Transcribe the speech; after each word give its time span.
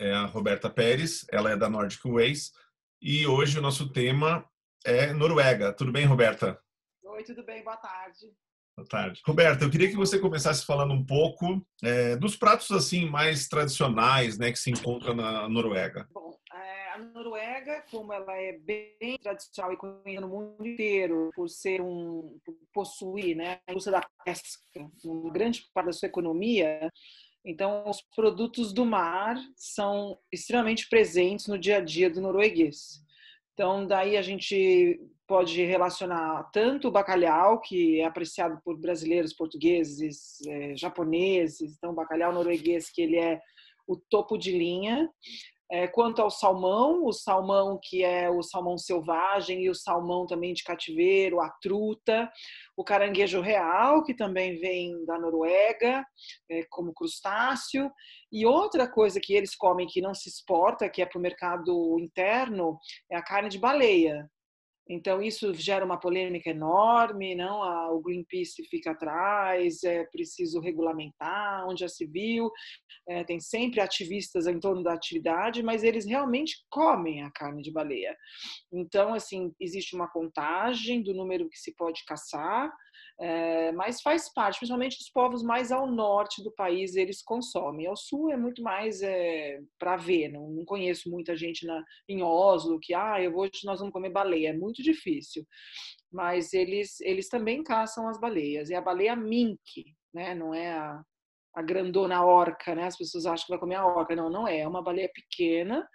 é 0.00 0.14
a 0.14 0.24
Roberta 0.24 0.70
Pérez, 0.70 1.26
ela 1.30 1.50
é 1.50 1.56
da 1.56 1.68
Nordic 1.68 2.02
Ways, 2.08 2.52
e 3.02 3.26
hoje 3.26 3.58
o 3.58 3.62
nosso 3.62 3.92
tema 3.92 4.44
é 4.84 5.12
Noruega. 5.12 5.74
Tudo 5.74 5.92
bem, 5.92 6.06
Roberta? 6.06 6.58
Oi, 7.04 7.22
tudo 7.22 7.44
bem, 7.44 7.62
boa 7.62 7.76
tarde. 7.76 8.32
Boa 8.74 8.88
tarde. 8.88 9.20
Roberta, 9.26 9.62
eu 9.62 9.70
queria 9.70 9.90
que 9.90 9.96
você 9.96 10.18
começasse 10.18 10.64
falando 10.64 10.94
um 10.94 11.04
pouco 11.04 11.62
é, 11.82 12.16
dos 12.16 12.34
pratos 12.34 12.70
assim 12.70 13.04
mais 13.04 13.46
tradicionais 13.46 14.38
né, 14.38 14.50
que 14.50 14.58
se 14.58 14.70
encontram 14.70 15.14
na 15.14 15.46
Noruega. 15.50 16.08
Bom, 16.14 16.34
é, 16.54 16.92
a 16.92 16.98
Noruega, 16.98 17.84
como 17.90 18.10
ela 18.10 18.34
é 18.34 18.58
bem 18.58 19.18
tradicional 19.22 19.74
e 19.74 19.76
conhecida 19.76 20.22
no 20.22 20.28
mundo 20.28 20.66
inteiro 20.66 21.30
por 21.34 21.50
ser 21.50 21.82
um 21.82 22.38
por 22.42 22.56
possuir 22.72 23.36
né, 23.36 23.60
a 23.66 23.72
indústria 23.72 24.00
da 24.00 24.08
pesca, 24.24 24.62
uma 25.04 25.30
grande 25.30 25.62
parte 25.74 25.88
da 25.88 25.92
sua 25.92 26.08
economia, 26.08 26.90
então, 27.44 27.88
os 27.88 28.02
produtos 28.14 28.72
do 28.72 28.84
mar 28.84 29.36
são 29.56 30.18
extremamente 30.30 30.88
presentes 30.88 31.46
no 31.46 31.58
dia 31.58 31.78
a 31.78 31.80
dia 31.80 32.10
do 32.10 32.20
norueguês. 32.20 33.02
Então, 33.54 33.86
daí 33.86 34.16
a 34.16 34.22
gente 34.22 35.00
pode 35.26 35.62
relacionar 35.64 36.50
tanto 36.52 36.88
o 36.88 36.90
bacalhau, 36.90 37.60
que 37.60 38.00
é 38.00 38.04
apreciado 38.04 38.60
por 38.64 38.76
brasileiros, 38.76 39.32
portugueses, 39.32 40.40
é, 40.46 40.76
japoneses, 40.76 41.76
então 41.76 41.92
o 41.92 41.94
bacalhau 41.94 42.32
norueguês, 42.32 42.90
que 42.90 43.00
ele 43.02 43.16
é 43.16 43.40
o 43.86 43.96
topo 43.96 44.36
de 44.36 44.50
linha, 44.50 45.08
é, 45.70 45.86
quanto 45.86 46.20
ao 46.20 46.30
salmão, 46.30 47.04
o 47.04 47.12
salmão 47.12 47.78
que 47.80 48.02
é 48.02 48.28
o 48.28 48.42
salmão 48.42 48.76
selvagem 48.76 49.62
e 49.64 49.70
o 49.70 49.74
salmão 49.74 50.26
também 50.26 50.52
de 50.52 50.64
cativeiro, 50.64 51.40
a 51.40 51.48
truta, 51.62 52.30
o 52.76 52.82
caranguejo 52.82 53.40
real, 53.40 54.02
que 54.02 54.14
também 54.14 54.58
vem 54.58 55.04
da 55.04 55.18
Noruega, 55.18 56.04
é, 56.50 56.64
como 56.70 56.92
crustáceo, 56.92 57.90
e 58.32 58.44
outra 58.44 58.90
coisa 58.90 59.20
que 59.22 59.32
eles 59.32 59.54
comem 59.54 59.86
que 59.86 60.00
não 60.00 60.14
se 60.14 60.28
exporta, 60.28 60.88
que 60.88 61.02
é 61.02 61.06
para 61.06 61.18
o 61.18 61.22
mercado 61.22 61.98
interno, 62.00 62.78
é 63.10 63.16
a 63.16 63.22
carne 63.22 63.48
de 63.48 63.58
baleia. 63.58 64.28
Então, 64.92 65.22
isso 65.22 65.54
gera 65.54 65.84
uma 65.84 66.00
polêmica 66.00 66.50
enorme, 66.50 67.36
não? 67.36 67.60
o 67.94 68.00
Greenpeace 68.00 68.64
fica 68.68 68.90
atrás, 68.90 69.84
é 69.84 70.04
preciso 70.06 70.58
regulamentar, 70.58 71.64
onde 71.68 71.82
já 71.82 71.88
se 71.88 72.04
viu, 72.04 72.50
é, 73.08 73.22
tem 73.22 73.38
sempre 73.38 73.80
ativistas 73.80 74.48
em 74.48 74.58
torno 74.58 74.82
da 74.82 74.92
atividade, 74.92 75.62
mas 75.62 75.84
eles 75.84 76.06
realmente 76.06 76.56
comem 76.68 77.22
a 77.22 77.30
carne 77.30 77.62
de 77.62 77.70
baleia. 77.70 78.16
Então, 78.72 79.14
assim, 79.14 79.54
existe 79.60 79.94
uma 79.94 80.10
contagem 80.10 81.00
do 81.02 81.14
número 81.14 81.48
que 81.48 81.58
se 81.58 81.72
pode 81.76 82.04
caçar, 82.04 82.72
é, 83.20 83.72
mas 83.72 84.00
faz 84.00 84.32
parte, 84.32 84.58
principalmente 84.58 84.96
os 85.00 85.10
povos 85.10 85.42
mais 85.42 85.70
ao 85.70 85.86
norte 85.86 86.42
do 86.42 86.50
país, 86.52 86.96
eles 86.96 87.22
consomem. 87.22 87.86
Ao 87.86 87.96
sul 87.96 88.30
é 88.30 88.36
muito 88.36 88.62
mais 88.62 89.02
é, 89.02 89.60
para 89.78 89.96
ver, 89.96 90.28
não, 90.28 90.48
não, 90.50 90.64
conheço 90.64 91.10
muita 91.10 91.36
gente 91.36 91.66
na, 91.66 91.84
em 92.08 92.22
Oslo 92.22 92.78
que, 92.80 92.94
ah, 92.94 93.22
eu 93.22 93.32
vou, 93.32 93.48
nós 93.64 93.78
vamos 93.78 93.92
comer 93.92 94.10
baleia, 94.10 94.48
é 94.48 94.52
muito 94.52 94.82
difícil. 94.82 95.46
Mas 96.10 96.52
eles, 96.52 97.00
eles 97.00 97.28
também 97.28 97.62
caçam 97.62 98.08
as 98.08 98.18
baleias, 98.18 98.70
e 98.70 98.74
a 98.74 98.80
baleia 98.80 99.14
mink, 99.14 99.84
né, 100.14 100.34
não 100.34 100.54
é 100.54 100.72
a, 100.72 101.02
a 101.54 101.62
grandona 101.62 102.24
orca, 102.24 102.74
né? 102.74 102.84
As 102.86 102.96
pessoas 102.96 103.26
acham 103.26 103.46
que 103.46 103.50
vai 103.50 103.58
comer 103.58 103.76
a 103.76 103.86
orca. 103.86 104.14
Não, 104.14 104.30
não 104.30 104.46
é. 104.46 104.60
É 104.60 104.68
uma 104.68 104.82
baleia 104.82 105.10
pequena, 105.12 105.86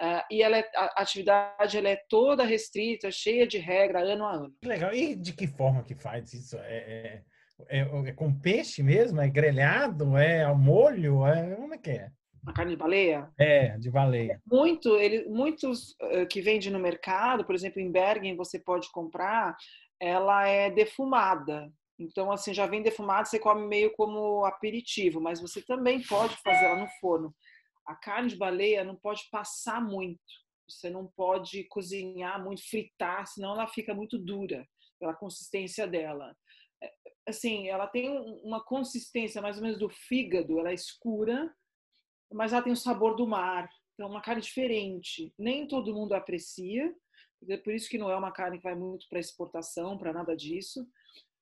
Uh, 0.00 0.22
e 0.30 0.42
ela 0.42 0.56
é, 0.56 0.70
a 0.76 1.02
atividade 1.02 1.76
ela 1.76 1.88
é 1.88 2.00
toda 2.08 2.44
restrita, 2.44 3.10
cheia 3.10 3.46
de 3.46 3.58
regra, 3.58 4.00
ano 4.00 4.24
a 4.24 4.32
ano. 4.32 4.54
Legal. 4.62 4.94
E 4.94 5.16
de 5.16 5.32
que 5.32 5.48
forma 5.48 5.82
que 5.82 5.94
faz 5.96 6.32
isso? 6.32 6.56
É, 6.56 7.22
é, 7.68 7.80
é, 7.80 8.08
é 8.08 8.12
com 8.12 8.32
peixe 8.32 8.80
mesmo? 8.80 9.20
É 9.20 9.28
grelhado? 9.28 10.16
É 10.16 10.44
ao 10.44 10.56
molho? 10.56 11.26
É, 11.26 11.56
como 11.56 11.74
é 11.74 11.78
que 11.78 11.90
é? 11.90 12.10
A 12.46 12.52
carne 12.52 12.72
de 12.72 12.76
baleia? 12.76 13.28
É, 13.36 13.76
de 13.76 13.90
baleia. 13.90 14.40
Muito, 14.46 14.96
ele, 14.96 15.28
muitos 15.28 15.96
uh, 16.00 16.26
que 16.30 16.40
vendem 16.40 16.70
no 16.70 16.78
mercado, 16.78 17.44
por 17.44 17.54
exemplo, 17.54 17.80
em 17.80 17.90
Bergen 17.90 18.36
você 18.36 18.58
pode 18.58 18.90
comprar, 18.92 19.56
ela 20.00 20.46
é 20.46 20.70
defumada. 20.70 21.68
Então, 21.98 22.30
assim, 22.30 22.54
já 22.54 22.66
vem 22.68 22.80
defumada, 22.80 23.24
você 23.24 23.40
come 23.40 23.66
meio 23.66 23.92
como 23.96 24.44
aperitivo, 24.44 25.20
mas 25.20 25.40
você 25.40 25.60
também 25.60 26.00
pode 26.00 26.36
fazer 26.36 26.66
ela 26.66 26.76
no 26.76 26.88
forno 27.00 27.34
a 27.88 27.96
carne 27.96 28.28
de 28.28 28.36
baleia 28.36 28.84
não 28.84 28.94
pode 28.94 29.28
passar 29.30 29.80
muito. 29.80 30.20
Você 30.68 30.90
não 30.90 31.06
pode 31.06 31.64
cozinhar 31.64 32.44
muito, 32.44 32.62
fritar, 32.68 33.26
senão 33.26 33.54
ela 33.54 33.66
fica 33.66 33.94
muito 33.94 34.18
dura 34.18 34.68
pela 35.00 35.14
consistência 35.14 35.86
dela. 35.86 36.36
É, 36.82 36.92
assim, 37.26 37.68
ela 37.68 37.86
tem 37.86 38.10
uma 38.44 38.62
consistência 38.62 39.40
mais 39.40 39.56
ou 39.56 39.62
menos 39.62 39.78
do 39.78 39.88
fígado, 39.88 40.58
ela 40.58 40.70
é 40.70 40.74
escura, 40.74 41.50
mas 42.30 42.52
ela 42.52 42.62
tem 42.62 42.72
o 42.72 42.76
sabor 42.76 43.16
do 43.16 43.26
mar. 43.26 43.66
Então, 43.94 44.06
é 44.06 44.10
uma 44.10 44.20
carne 44.20 44.42
diferente. 44.42 45.32
Nem 45.38 45.66
todo 45.66 45.94
mundo 45.94 46.12
aprecia, 46.12 46.94
é 47.48 47.56
por 47.56 47.72
isso 47.72 47.88
que 47.88 47.98
não 47.98 48.10
é 48.10 48.16
uma 48.16 48.32
carne 48.32 48.58
que 48.58 48.64
vai 48.64 48.74
muito 48.74 49.08
para 49.08 49.18
exportação, 49.18 49.96
para 49.96 50.12
nada 50.12 50.36
disso. 50.36 50.86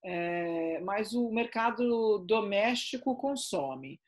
É, 0.05 0.79
mas 0.83 1.13
o 1.15 1.29
mercado 1.33 2.19
doméstico 2.19 3.17
consome. 3.17 4.01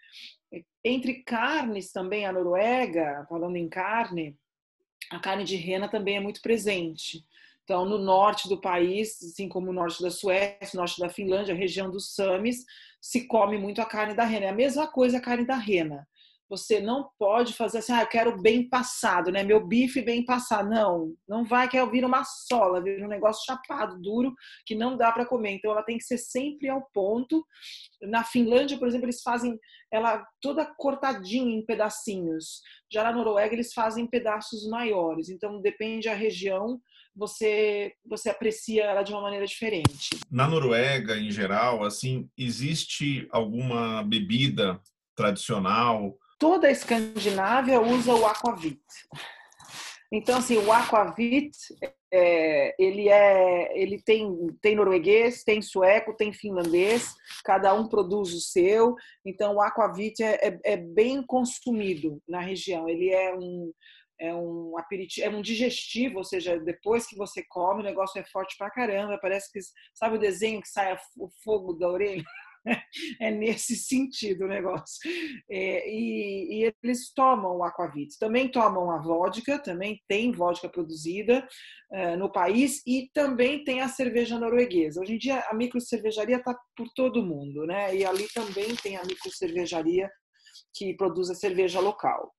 Entre 0.84 1.22
carnes 1.22 1.92
também, 1.92 2.24
a 2.24 2.32
Noruega, 2.32 3.26
falando 3.28 3.56
em 3.56 3.68
carne, 3.68 4.36
a 5.10 5.18
carne 5.18 5.44
de 5.44 5.56
rena 5.56 5.88
também 5.88 6.16
é 6.16 6.20
muito 6.20 6.40
presente. 6.40 7.24
Então, 7.64 7.84
no 7.84 7.98
norte 7.98 8.48
do 8.48 8.60
país, 8.60 9.22
assim 9.22 9.48
como 9.48 9.70
o 9.70 9.74
norte 9.74 10.02
da 10.02 10.10
Suécia, 10.10 10.78
norte 10.78 10.98
da 10.98 11.10
Finlândia, 11.10 11.54
região 11.54 11.90
dos 11.90 12.14
Samis, 12.14 12.64
se 13.00 13.26
come 13.26 13.58
muito 13.58 13.80
a 13.80 13.84
carne 13.84 14.14
da 14.14 14.24
rena. 14.24 14.46
É 14.46 14.48
a 14.48 14.54
mesma 14.54 14.86
coisa 14.86 15.18
a 15.18 15.20
carne 15.20 15.44
da 15.44 15.56
rena. 15.56 16.08
Você 16.48 16.80
não 16.80 17.10
pode 17.18 17.52
fazer 17.52 17.78
assim, 17.78 17.92
ah, 17.92 18.02
eu 18.02 18.06
quero 18.06 18.40
bem 18.40 18.68
passado, 18.68 19.30
né? 19.30 19.42
Meu 19.42 19.66
bife 19.66 20.00
bem 20.00 20.24
passado. 20.24 20.70
Não, 20.70 21.14
não 21.28 21.44
vai 21.44 21.68
que 21.68 21.76
eu 21.76 21.90
vira 21.90 22.06
uma 22.06 22.24
sola, 22.24 22.82
vira 22.82 23.04
um 23.04 23.08
negócio 23.08 23.44
chapado, 23.44 24.00
duro, 24.00 24.34
que 24.64 24.74
não 24.74 24.96
dá 24.96 25.12
para 25.12 25.26
comer. 25.26 25.52
Então 25.52 25.70
ela 25.70 25.82
tem 25.82 25.98
que 25.98 26.04
ser 26.04 26.18
sempre 26.18 26.68
ao 26.68 26.82
ponto. 26.92 27.44
Na 28.02 28.24
Finlândia, 28.24 28.78
por 28.78 28.88
exemplo, 28.88 29.06
eles 29.06 29.22
fazem 29.22 29.58
ela 29.92 30.24
toda 30.40 30.64
cortadinha 30.64 31.54
em 31.54 31.64
pedacinhos. 31.64 32.62
Já 32.90 33.04
na 33.04 33.12
Noruega 33.12 33.54
eles 33.54 33.72
fazem 33.72 34.06
pedaços 34.06 34.66
maiores. 34.68 35.28
Então 35.28 35.60
depende 35.60 36.08
da 36.08 36.14
região, 36.14 36.80
você 37.14 37.92
você 38.06 38.30
aprecia 38.30 38.84
ela 38.84 39.02
de 39.02 39.12
uma 39.12 39.20
maneira 39.20 39.46
diferente. 39.46 40.10
Na 40.30 40.48
Noruega, 40.48 41.18
em 41.18 41.30
geral, 41.30 41.84
assim, 41.84 42.28
existe 42.38 43.28
alguma 43.30 44.02
bebida 44.02 44.80
tradicional 45.14 46.16
toda 46.38 46.68
a 46.68 46.70
Escandinávia 46.70 47.80
usa 47.80 48.14
o 48.14 48.26
aquavit. 48.26 48.80
Então, 50.10 50.38
assim, 50.38 50.56
o 50.56 50.72
aquavit, 50.72 51.50
é, 52.10 52.74
ele 52.82 53.10
é, 53.10 53.78
ele 53.78 54.00
tem, 54.00 54.26
tem 54.62 54.74
norueguês, 54.74 55.44
tem 55.44 55.60
sueco, 55.60 56.16
tem 56.16 56.32
finlandês, 56.32 57.14
cada 57.44 57.74
um 57.74 57.86
produz 57.86 58.32
o 58.32 58.40
seu. 58.40 58.94
Então, 59.24 59.56
o 59.56 59.60
aquavit 59.60 60.22
é, 60.22 60.48
é, 60.48 60.60
é 60.64 60.76
bem 60.76 61.22
consumido 61.22 62.22
na 62.26 62.40
região. 62.40 62.88
Ele 62.88 63.10
é 63.10 63.34
um, 63.34 63.70
é 64.18 64.34
um 64.34 64.78
aperitivo, 64.78 65.26
é 65.26 65.30
um 65.30 65.42
digestivo, 65.42 66.18
ou 66.18 66.24
seja, 66.24 66.58
depois 66.58 67.06
que 67.06 67.16
você 67.16 67.44
come, 67.46 67.82
o 67.82 67.84
negócio 67.84 68.18
é 68.18 68.24
forte 68.24 68.56
pra 68.56 68.70
caramba. 68.70 69.18
Parece 69.20 69.52
que, 69.52 69.60
sabe 69.92 70.16
o 70.16 70.20
desenho 70.20 70.62
que 70.62 70.68
sai 70.68 70.96
o 71.18 71.28
fogo 71.44 71.74
da 71.74 71.88
orelha? 71.88 72.24
é 73.20 73.30
nesse 73.30 73.76
sentido 73.76 74.44
o 74.44 74.48
negócio. 74.48 74.98
É, 75.50 75.88
e, 75.90 76.62
e, 76.64 76.74
eles 76.82 77.12
tomam 77.12 77.56
o 77.56 77.64
aquavit. 77.64 78.18
Também 78.18 78.50
tomam 78.50 78.90
a 78.90 79.00
vodka, 79.00 79.58
também 79.58 80.00
tem 80.08 80.32
vodka 80.32 80.68
produzida 80.68 81.46
uh, 81.92 82.16
no 82.16 82.30
país 82.30 82.82
e 82.86 83.10
também 83.12 83.64
tem 83.64 83.80
a 83.80 83.88
cerveja 83.88 84.38
norueguesa. 84.38 85.00
Hoje 85.00 85.14
em 85.14 85.18
dia 85.18 85.40
a 85.48 85.54
microcervejaria 85.54 86.36
está 86.36 86.54
por 86.76 86.88
todo 86.94 87.24
mundo, 87.24 87.66
né? 87.66 87.94
E 87.94 88.04
ali 88.04 88.26
também 88.32 88.74
tem 88.76 88.96
a 88.96 89.04
microcervejaria 89.04 90.08
que 90.74 90.94
produz 90.94 91.30
a 91.30 91.34
cerveja 91.34 91.80
local. 91.80 92.32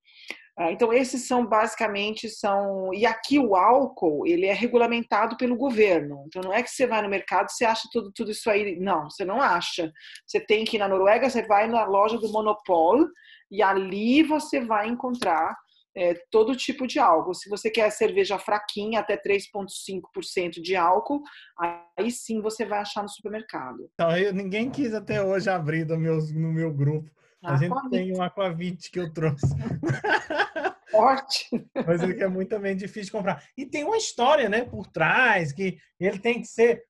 Ah, 0.58 0.72
então 0.72 0.92
esses 0.92 1.26
são 1.26 1.46
basicamente 1.46 2.28
são 2.28 2.92
e 2.92 3.06
aqui 3.06 3.38
o 3.38 3.54
álcool 3.54 4.26
ele 4.26 4.46
é 4.46 4.52
regulamentado 4.52 5.36
pelo 5.36 5.56
governo. 5.56 6.24
Então 6.26 6.42
não 6.42 6.52
é 6.52 6.62
que 6.62 6.70
você 6.70 6.86
vai 6.86 7.02
no 7.02 7.08
mercado 7.08 7.50
você 7.50 7.64
acha 7.64 7.88
tudo 7.92 8.12
tudo 8.12 8.30
isso 8.30 8.50
aí, 8.50 8.78
não, 8.78 9.08
você 9.08 9.24
não 9.24 9.40
acha. 9.40 9.90
Você 10.26 10.40
tem 10.40 10.64
que 10.64 10.76
ir 10.76 10.78
na 10.78 10.88
Noruega, 10.88 11.30
você 11.30 11.42
vai 11.46 11.66
na 11.66 11.84
loja 11.84 12.18
do 12.18 12.30
Monopol 12.30 13.06
e 13.50 13.62
ali 13.62 14.22
você 14.22 14.60
vai 14.60 14.88
encontrar 14.88 15.56
é, 15.96 16.14
todo 16.30 16.56
tipo 16.56 16.86
de 16.86 16.98
álcool. 16.98 17.34
Se 17.34 17.48
você 17.48 17.70
quer 17.70 17.90
cerveja 17.90 18.38
fraquinha, 18.38 19.00
até 19.00 19.16
3,5% 19.16 20.60
de 20.62 20.76
álcool, 20.76 21.22
aí 21.58 22.10
sim 22.10 22.40
você 22.40 22.64
vai 22.64 22.80
achar 22.80 23.02
no 23.02 23.08
supermercado. 23.08 23.88
Então, 23.94 24.16
eu, 24.16 24.32
ninguém 24.32 24.70
quis 24.70 24.94
até 24.94 25.22
hoje 25.22 25.50
abrir 25.50 25.86
no 25.86 25.98
meu, 25.98 26.18
no 26.18 26.52
meu 26.52 26.72
grupo. 26.72 27.10
A 27.42 27.56
gente 27.56 27.90
tem 27.90 28.16
um 28.16 28.22
Aquavit 28.22 28.90
que 28.90 29.00
eu 29.00 29.12
trouxe. 29.12 29.46
Forte. 30.90 31.48
Mas 31.86 32.02
ele 32.02 32.22
é 32.22 32.28
muito 32.28 32.48
também 32.48 32.76
difícil 32.76 33.04
de 33.04 33.12
comprar. 33.12 33.44
E 33.56 33.64
tem 33.64 33.84
uma 33.84 33.96
história, 33.96 34.48
né, 34.48 34.64
por 34.64 34.86
trás, 34.88 35.52
que 35.52 35.78
ele 35.98 36.18
tem 36.18 36.40
que 36.40 36.48
ser, 36.48 36.82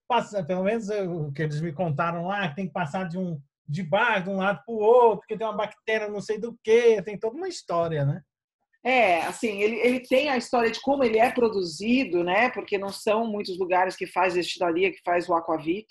pelo 0.46 0.64
menos 0.64 0.88
o 0.88 1.30
que 1.32 1.42
eles 1.42 1.60
me 1.60 1.72
contaram 1.72 2.26
lá, 2.26 2.48
que 2.48 2.56
tem 2.56 2.66
que 2.66 2.72
passar 2.72 3.06
de 3.06 3.18
um 3.18 3.40
de 3.70 3.84
bar 3.84 4.20
de 4.20 4.28
um 4.28 4.36
lado 4.36 4.60
para 4.66 4.74
o 4.74 4.78
outro, 4.78 5.18
porque 5.18 5.38
tem 5.38 5.46
uma 5.46 5.56
bactéria 5.56 6.08
não 6.08 6.20
sei 6.20 6.40
do 6.40 6.58
que, 6.64 7.00
tem 7.02 7.16
toda 7.16 7.36
uma 7.36 7.46
história, 7.46 8.04
né? 8.04 8.20
É, 8.82 9.20
assim, 9.22 9.60
ele, 9.62 9.76
ele 9.76 10.00
tem 10.00 10.28
a 10.28 10.36
história 10.36 10.70
de 10.70 10.80
como 10.80 11.04
ele 11.04 11.18
é 11.18 11.30
produzido, 11.30 12.24
né? 12.24 12.50
Porque 12.50 12.78
não 12.78 12.88
são 12.88 13.26
muitos 13.26 13.58
lugares 13.58 13.94
que 13.94 14.06
faz 14.06 14.34
destilaria, 14.34 14.90
que 14.90 15.00
faz 15.04 15.28
o 15.28 15.34
aquavit. 15.34 15.86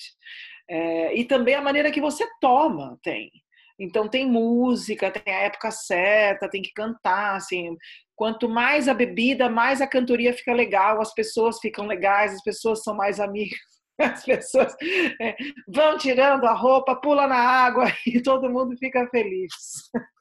É, 0.68 1.16
e 1.16 1.24
também 1.24 1.56
a 1.56 1.62
maneira 1.62 1.92
que 1.92 2.02
você 2.02 2.28
toma 2.42 3.00
tem. 3.02 3.32
Então 3.80 4.10
tem 4.10 4.30
música, 4.30 5.10
tem 5.10 5.34
a 5.34 5.40
época 5.42 5.72
certa, 5.72 6.50
tem 6.50 6.62
que 6.62 6.74
cantar, 6.74 7.36
assim. 7.36 7.78
Quanto 8.16 8.50
mais 8.50 8.90
a 8.90 8.94
bebida, 8.94 9.50
mais 9.50 9.80
a 9.80 9.88
cantoria 9.88 10.34
fica 10.34 10.54
legal, 10.54 11.00
as 11.02 11.14
pessoas 11.14 11.60
ficam 11.60 11.88
legais, 11.88 12.34
as 12.34 12.44
pessoas 12.44 12.84
são 12.84 12.96
mais 12.96 13.20
amigas. 13.20 13.58
As 14.02 14.24
pessoas 14.24 14.74
é, 15.20 15.36
vão 15.68 15.98
tirando 15.98 16.46
a 16.46 16.54
roupa, 16.54 16.96
pula 16.96 17.28
na 17.28 17.36
água 17.36 17.84
e 18.08 18.22
todo 18.22 18.50
mundo 18.50 18.74
fica 18.78 19.06
feliz. 19.10 19.52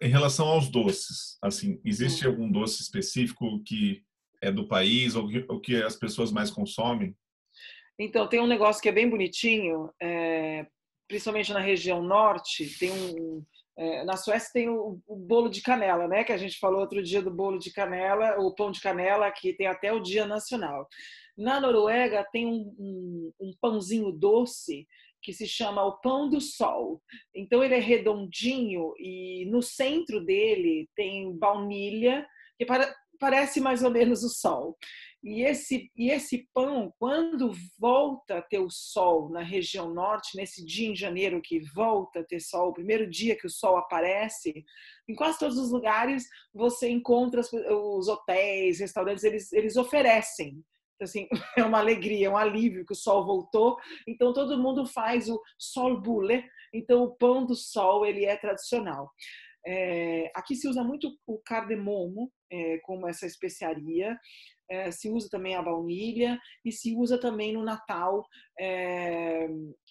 Em 0.02 0.08
relação 0.08 0.48
aos 0.48 0.68
doces, 0.68 1.38
assim, 1.40 1.80
existe 1.84 2.26
hum. 2.26 2.30
algum 2.32 2.50
doce 2.50 2.82
específico 2.82 3.62
que 3.64 4.02
é 4.42 4.50
do 4.50 4.66
país 4.66 5.14
ou 5.14 5.28
que, 5.28 5.44
ou 5.48 5.60
que 5.60 5.80
as 5.80 5.94
pessoas 5.94 6.32
mais 6.32 6.50
consomem? 6.50 7.14
Então, 7.96 8.28
tem 8.28 8.40
um 8.40 8.48
negócio 8.48 8.82
que 8.82 8.88
é 8.88 8.92
bem 8.92 9.08
bonitinho, 9.08 9.90
é, 10.02 10.66
principalmente 11.08 11.52
na 11.52 11.60
região 11.60 12.02
norte, 12.02 12.78
tem 12.78 12.92
um, 12.92 13.42
é, 13.78 14.04
na 14.04 14.16
Suécia 14.16 14.50
tem 14.52 14.68
o, 14.68 15.00
o, 15.06 15.16
bolo 15.16 15.48
de 15.48 15.62
canela, 15.62 16.08
né? 16.08 16.24
Que 16.24 16.32
a 16.32 16.36
gente 16.36 16.58
falou 16.58 16.80
outro 16.80 17.00
dia 17.00 17.22
do 17.22 17.30
bolo 17.30 17.58
de 17.58 17.72
canela, 17.72 18.36
o 18.40 18.52
pão 18.52 18.72
de 18.72 18.80
canela, 18.80 19.30
que 19.30 19.54
tem 19.54 19.68
até 19.68 19.92
o 19.92 20.00
Dia 20.00 20.26
Nacional. 20.26 20.88
Na 21.36 21.60
Noruega 21.60 22.26
tem 22.32 22.44
um, 22.44 22.74
um, 22.76 23.32
um 23.40 23.52
pãozinho 23.60 24.10
doce 24.10 24.84
que 25.22 25.32
se 25.32 25.46
chama 25.46 25.84
o 25.84 26.00
pão 26.00 26.28
do 26.28 26.40
sol. 26.40 27.00
Então 27.32 27.62
ele 27.62 27.74
é 27.74 27.78
redondinho 27.78 28.94
e 28.98 29.46
no 29.48 29.62
centro 29.62 30.24
dele 30.24 30.88
tem 30.96 31.32
baunilha, 31.36 32.26
que 32.58 32.66
para, 32.66 32.92
parece 33.18 33.60
mais 33.60 33.82
ou 33.82 33.90
menos 33.90 34.22
o 34.22 34.28
sol. 34.28 34.76
E 35.22 35.42
esse, 35.42 35.90
e 35.96 36.10
esse 36.10 36.48
pão, 36.54 36.92
quando 36.96 37.52
volta 37.78 38.38
a 38.38 38.42
ter 38.42 38.60
o 38.60 38.70
sol 38.70 39.28
na 39.30 39.42
região 39.42 39.92
norte, 39.92 40.36
nesse 40.36 40.64
dia 40.64 40.88
em 40.88 40.94
janeiro 40.94 41.42
que 41.42 41.60
volta 41.74 42.20
a 42.20 42.24
ter 42.24 42.38
sol, 42.38 42.68
o 42.68 42.74
primeiro 42.74 43.08
dia 43.10 43.36
que 43.36 43.46
o 43.46 43.50
sol 43.50 43.76
aparece, 43.76 44.64
em 45.08 45.14
quase 45.16 45.38
todos 45.38 45.58
os 45.58 45.72
lugares 45.72 46.24
você 46.54 46.88
encontra 46.88 47.40
os 47.40 48.06
hotéis, 48.06 48.78
restaurantes, 48.78 49.24
eles, 49.24 49.52
eles 49.52 49.76
oferecem 49.76 50.62
assim, 51.00 51.28
é 51.56 51.64
uma 51.64 51.78
alegria, 51.78 52.26
é 52.26 52.30
um 52.30 52.36
alívio 52.36 52.84
que 52.84 52.92
o 52.92 52.96
sol 52.96 53.24
voltou. 53.24 53.76
Então 54.06 54.32
todo 54.32 54.60
mundo 54.60 54.86
faz 54.86 55.28
o 55.28 55.40
sol 55.58 56.00
bule. 56.00 56.44
Então 56.72 57.02
o 57.02 57.16
pão 57.16 57.46
do 57.46 57.54
sol 57.54 58.04
ele 58.04 58.24
é 58.24 58.36
tradicional. 58.36 59.10
É, 59.66 60.30
aqui 60.34 60.54
se 60.54 60.68
usa 60.68 60.82
muito 60.82 61.10
o 61.26 61.38
cardemomo 61.38 62.32
é, 62.50 62.78
como 62.78 63.06
essa 63.08 63.26
especiaria. 63.26 64.18
É, 64.70 64.90
se 64.90 65.10
usa 65.10 65.28
também 65.30 65.56
a 65.56 65.62
baunilha 65.62 66.38
e 66.62 66.70
se 66.70 66.94
usa 66.94 67.18
também 67.18 67.54
no 67.54 67.64
Natal 67.64 68.26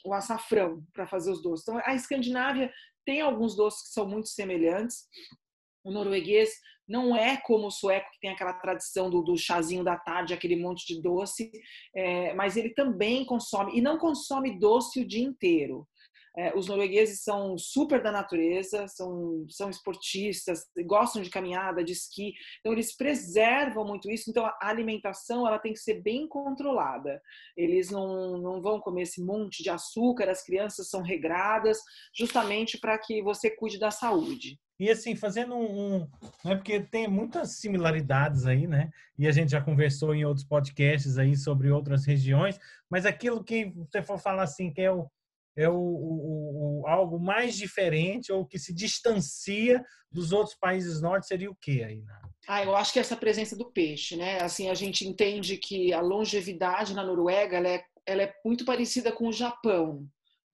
o 0.05 0.13
açafrão 0.13 0.83
para 0.93 1.07
fazer 1.07 1.31
os 1.31 1.41
doces. 1.41 1.67
Então 1.67 1.81
a 1.83 1.95
Escandinávia 1.95 2.71
tem 3.03 3.21
alguns 3.21 3.55
doces 3.55 3.87
que 3.87 3.93
são 3.93 4.07
muito 4.07 4.29
semelhantes. 4.29 5.07
O 5.83 5.91
norueguês 5.91 6.51
não 6.87 7.15
é 7.15 7.37
como 7.37 7.67
o 7.67 7.71
sueco, 7.71 8.11
que 8.11 8.19
tem 8.19 8.29
aquela 8.29 8.53
tradição 8.53 9.09
do, 9.09 9.23
do 9.23 9.35
chazinho 9.35 9.83
da 9.83 9.97
tarde, 9.97 10.33
aquele 10.33 10.55
monte 10.55 10.85
de 10.85 11.01
doce, 11.01 11.51
mas 12.35 12.55
ele 12.55 12.69
também 12.69 13.25
consome, 13.25 13.77
e 13.77 13.81
não 13.81 13.97
consome 13.97 14.59
doce 14.59 15.01
o 15.01 15.07
dia 15.07 15.23
inteiro. 15.23 15.87
É, 16.37 16.55
os 16.55 16.67
noruegueses 16.67 17.23
são 17.23 17.57
super 17.57 18.01
da 18.01 18.11
natureza, 18.11 18.87
são, 18.87 19.45
são 19.49 19.71
esportistas, 19.71 20.65
gostam 20.85 21.21
de 21.23 21.31
caminhada, 21.31 21.83
de 21.83 21.93
esqui, 21.93 22.33
então 22.59 22.73
eles 22.73 22.95
preservam 22.95 23.83
muito 23.83 24.11
isso. 24.11 24.29
Então 24.29 24.45
a 24.45 24.55
alimentação 24.61 25.47
ela 25.47 25.57
tem 25.57 25.73
que 25.73 25.79
ser 25.79 26.01
bem 26.01 26.27
controlada. 26.27 27.19
Eles 27.55 27.89
não, 27.89 28.37
não 28.37 28.61
vão 28.61 28.79
comer 28.79 29.03
esse 29.03 29.23
monte 29.23 29.63
de 29.63 29.71
açúcar, 29.71 30.29
as 30.29 30.43
crianças 30.43 30.89
são 30.89 31.01
regradas, 31.01 31.79
justamente 32.15 32.77
para 32.77 32.97
que 32.99 33.21
você 33.23 33.49
cuide 33.49 33.79
da 33.79 33.89
saúde. 33.89 34.59
E 34.79 34.91
assim, 34.91 35.15
fazendo 35.15 35.55
um, 35.55 35.95
um, 35.95 35.99
né, 36.45 36.55
porque 36.55 36.79
tem 36.79 37.07
muitas 37.07 37.57
similaridades 37.57 38.45
aí, 38.45 38.67
né? 38.67 38.91
E 39.17 39.27
a 39.27 39.31
gente 39.31 39.49
já 39.49 39.59
conversou 39.59 40.13
em 40.13 40.23
outros 40.23 40.45
podcasts 40.45 41.17
aí 41.17 41.35
sobre 41.35 41.71
outras 41.71 42.05
regiões, 42.05 42.59
mas 42.87 43.03
aquilo 43.03 43.43
que 43.43 43.73
você 43.75 44.03
for 44.03 44.19
falar 44.19 44.43
assim, 44.43 44.71
que 44.71 44.81
é 44.81 44.91
o, 44.91 45.09
é 45.57 45.67
o, 45.67 45.73
o, 45.73 46.81
o 46.81 46.87
algo 46.87 47.19
mais 47.19 47.57
diferente 47.57 48.31
ou 48.31 48.45
que 48.45 48.59
se 48.59 48.73
distancia 48.73 49.83
dos 50.11 50.31
outros 50.31 50.55
países 50.55 51.01
norte 51.01 51.27
seria 51.27 51.49
o 51.49 51.57
que 51.59 51.83
aí? 51.83 52.03
Ah, 52.47 52.63
eu 52.63 52.75
acho 52.75 52.93
que 52.93 52.99
essa 52.99 53.17
presença 53.17 53.57
do 53.57 53.71
peixe, 53.71 54.15
né? 54.15 54.39
Assim, 54.39 54.69
a 54.69 54.73
gente 54.73 55.05
entende 55.05 55.57
que 55.57 55.91
a 55.91 55.99
longevidade 55.99 56.93
na 56.93 57.03
Noruega 57.03 57.57
ela 57.57 57.67
é, 57.67 57.83
ela 58.05 58.23
é 58.23 58.33
muito 58.45 58.63
parecida 58.63 59.11
com 59.11 59.27
o 59.27 59.33
Japão. 59.33 60.07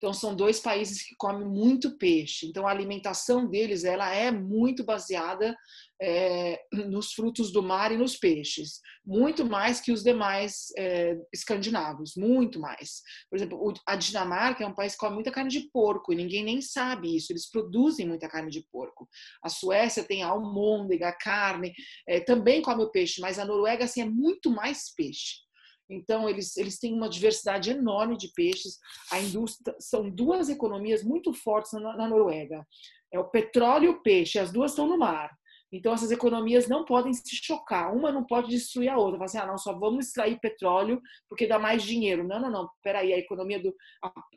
Então 0.04 0.12
são 0.12 0.36
dois 0.36 0.60
países 0.60 1.02
que 1.02 1.14
comem 1.16 1.48
muito 1.48 1.96
peixe. 1.96 2.46
Então 2.46 2.68
a 2.68 2.70
alimentação 2.70 3.48
deles 3.48 3.84
ela 3.84 4.14
é 4.14 4.30
muito 4.30 4.84
baseada 4.84 5.56
é, 5.98 6.60
nos 6.70 7.14
frutos 7.14 7.50
do 7.50 7.62
mar 7.62 7.90
e 7.90 7.96
nos 7.96 8.14
peixes, 8.14 8.82
muito 9.02 9.46
mais 9.46 9.80
que 9.80 9.90
os 9.90 10.02
demais 10.02 10.66
é, 10.76 11.16
escandinavos, 11.32 12.16
muito 12.18 12.60
mais. 12.60 13.00
Por 13.30 13.36
exemplo, 13.36 13.72
a 13.86 13.96
Dinamarca 13.96 14.62
é 14.62 14.66
um 14.66 14.74
país 14.74 14.92
que 14.92 14.98
come 14.98 15.14
muita 15.14 15.32
carne 15.32 15.48
de 15.48 15.70
porco 15.72 16.12
e 16.12 16.16
ninguém 16.16 16.44
nem 16.44 16.60
sabe 16.60 17.16
isso. 17.16 17.32
Eles 17.32 17.50
produzem 17.50 18.06
muita 18.06 18.28
carne 18.28 18.50
de 18.50 18.60
porco. 18.70 19.08
A 19.42 19.48
Suécia 19.48 20.04
tem 20.04 20.22
almôndega, 20.22 21.16
carne, 21.18 21.72
é, 22.06 22.20
também 22.20 22.60
come 22.60 22.84
o 22.84 22.90
peixe, 22.90 23.22
mas 23.22 23.38
a 23.38 23.44
Noruega 23.46 23.86
assim 23.86 24.02
é 24.02 24.04
muito 24.04 24.50
mais 24.50 24.94
peixe. 24.94 25.44
Então, 25.88 26.28
eles, 26.28 26.56
eles 26.56 26.78
têm 26.78 26.94
uma 26.94 27.08
diversidade 27.08 27.70
enorme 27.70 28.16
de 28.16 28.32
peixes. 28.34 28.78
A 29.10 29.20
indústria 29.20 29.76
são 29.78 30.08
duas 30.08 30.48
economias 30.48 31.02
muito 31.02 31.32
fortes 31.32 31.72
na, 31.72 31.96
na 31.96 32.08
Noruega. 32.08 32.66
É 33.12 33.18
o 33.18 33.28
petróleo 33.30 33.84
e 33.84 33.88
o 33.88 34.02
peixe, 34.02 34.38
as 34.38 34.50
duas 34.50 34.72
estão 34.72 34.86
no 34.86 34.98
mar. 34.98 35.30
Então, 35.74 35.92
essas 35.92 36.12
economias 36.12 36.68
não 36.68 36.84
podem 36.84 37.12
se 37.12 37.34
chocar. 37.34 37.92
Uma 37.92 38.12
não 38.12 38.24
pode 38.24 38.48
destruir 38.48 38.88
a 38.88 38.96
outra. 38.96 39.14
Fala 39.14 39.24
assim, 39.24 39.38
ah, 39.38 39.46
não, 39.46 39.58
só 39.58 39.76
vamos 39.76 40.06
extrair 40.06 40.38
petróleo 40.38 41.02
porque 41.28 41.48
dá 41.48 41.58
mais 41.58 41.82
dinheiro. 41.82 42.26
Não, 42.26 42.40
não, 42.40 42.48
não. 42.48 42.68
Peraí, 42.80 43.12
a 43.12 43.18
economia 43.18 43.60
do... 43.60 43.74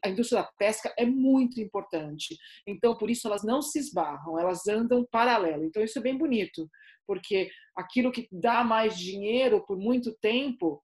A 0.04 0.10
indústria 0.10 0.42
da 0.42 0.50
pesca 0.58 0.92
é 0.98 1.06
muito 1.06 1.62
importante. 1.62 2.36
Então, 2.66 2.98
por 2.98 3.08
isso, 3.12 3.27
elas 3.27 3.44
não 3.44 3.62
se 3.62 3.77
esbarram. 3.77 4.39
Elas 4.39 4.68
andam 4.68 5.06
paralelo. 5.12 5.63
Então, 5.63 5.84
isso 5.84 6.00
é 6.00 6.01
bem 6.01 6.18
bonito. 6.18 6.68
Porque 7.06 7.51
aquilo 7.75 8.12
que 8.12 8.27
dá 8.32 8.63
mais 8.63 8.98
dinheiro 8.98 9.63
por 9.63 9.77
muito 9.77 10.18
tempo 10.20 10.82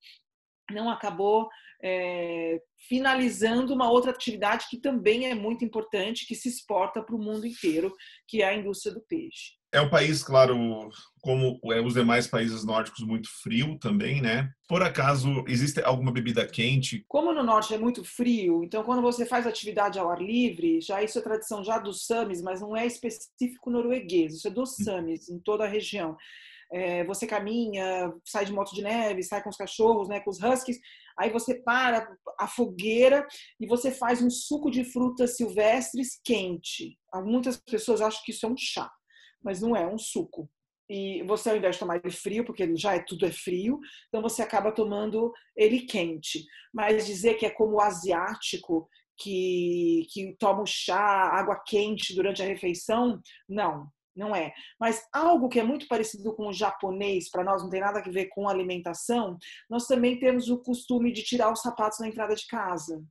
não 0.72 0.89
acabou 0.89 1.50
é, 1.84 2.62
finalizando 2.88 3.74
uma 3.74 3.91
outra 3.91 4.12
atividade 4.12 4.67
que 4.70 4.79
também 4.79 5.29
é 5.29 5.36
muito 5.36 5.65
importante, 5.65 6.25
que 6.25 6.36
se 6.36 6.48
exporta 6.48 7.03
para 7.03 7.15
o 7.15 7.22
mundo 7.22 7.46
inteiro, 7.46 7.93
que 8.27 8.41
é 8.41 8.48
a 8.48 8.55
indústria 8.55 8.93
do 8.93 9.01
peixe. 9.01 9.51
É 9.74 9.82
um 9.82 9.89
país, 9.89 10.24
claro, 10.24 10.55
como 11.20 11.60
é, 11.74 11.82
os 11.82 11.96
demais 11.96 12.27
países 12.27 12.63
nórdicos, 12.63 13.03
muito 13.03 13.27
frio 13.41 13.77
também, 13.79 14.22
né? 14.22 14.48
Por 14.70 14.84
acaso, 14.84 15.43
existe 15.48 15.82
alguma 15.82 16.12
bebida 16.12 16.46
quente? 16.46 17.03
Como 17.08 17.34
no 17.34 17.43
norte 17.43 17.74
é 17.74 17.77
muito 17.77 18.03
frio, 18.03 18.63
então 18.63 18.84
quando 18.84 19.01
você 19.01 19.25
faz 19.25 19.48
atividade 19.48 19.98
ao 19.98 20.12
ar 20.12 20.22
livre, 20.22 20.79
já 20.79 21.01
isso 21.01 21.17
é 21.17 21.22
tradição 21.24 21.63
já 21.63 21.79
dos 21.79 22.05
Samis, 22.05 22.41
mas 22.41 22.62
não 22.62 22.77
é 22.77 22.86
específico 22.86 23.72
norueguês, 23.72 24.36
isso 24.36 24.48
é 24.48 24.51
dos 24.51 24.79
hum. 24.79 24.84
Samis, 24.84 25.27
em 25.27 25.39
toda 25.39 25.63
a 25.63 25.67
região 25.67 26.15
é, 26.72 27.03
você 27.03 27.27
caminha, 27.27 28.13
sai 28.25 28.46
de 28.46 28.53
moto 28.53 28.74
de 28.74 28.82
neve, 28.82 29.24
sai 29.24 29.43
com 29.43 29.50
os 29.50 29.58
cachorros, 29.58 30.08
né, 30.08 30.20
com 30.20 30.29
os 30.29 30.41
huskies, 30.41 30.79
aí 31.17 31.29
você 31.29 31.62
para 31.62 32.08
a 32.39 32.48
fogueira 32.48 33.25
e 33.60 33.67
você 33.67 33.91
faz 33.91 34.22
um 34.22 34.29
suco 34.29 34.72
de 34.72 34.84
frutas 34.84 35.38
silvestres 35.38 36.20
quente. 36.24 36.98
Muitas 37.24 37.58
pessoas 37.58 38.01
acham 38.01 38.22
que 38.24 38.32
isso 38.32 38.46
é 38.46 38.50
um 38.50 38.58
chá, 38.58 38.91
mas 39.43 39.62
não 39.62 39.75
é, 39.75 39.84
é 39.84 39.88
um 39.88 39.98
suco. 39.98 40.50
E 40.89 41.24
você, 41.24 41.50
ao 41.50 41.55
invés 41.55 41.75
de 41.75 41.79
tomar 41.79 41.98
ele 41.98 42.12
frio, 42.12 42.46
porque 42.46 42.75
já 42.75 42.96
é 42.96 43.00
tudo 43.00 43.25
é 43.25 43.32
frio, 43.32 43.79
então 44.08 44.22
você 44.22 44.41
acaba 44.41 44.72
tomando 44.72 45.32
ele 45.55 45.82
quente. 45.82 46.43
Mas 46.74 47.05
dizer 47.05 47.36
que 47.36 47.46
é 47.46 47.50
como 47.50 47.75
o 47.75 47.82
asiático, 47.82 48.88
que, 49.17 50.05
que 50.12 50.36
toma 50.38 50.63
o 50.63 50.65
chá, 50.65 51.00
água 51.00 51.62
quente 51.65 52.13
durante 52.13 52.41
a 52.41 52.46
refeição, 52.46 53.20
não 53.48 53.88
não 54.15 54.36
é. 54.36 54.53
Mas 54.79 55.03
algo 55.13 55.50
que 55.50 55.60
é 55.60 55.63
muito 55.63 55.88
parecido 55.88 56.34
com 56.36 56.48
o 56.48 56.53
japonês, 56.53 57.29
para 57.29 57.43
nós 57.43 57.62
não 57.63 57.70
tem 57.70 57.82
nada 57.82 58.00
a 58.00 58.10
ver 58.10 58.27
com 58.27 58.48
alimentação, 58.48 59.38
nós 59.70 59.86
também 59.88 60.20
temos 60.20 60.50
o 60.50 60.62
costume 60.62 61.12
de 61.12 61.24
tirar 61.24 61.51
os 61.51 61.62
sapatos 61.62 62.00
na 62.00 62.08
entrada 62.08 62.36
de 62.36 62.46
casa. 62.48 63.03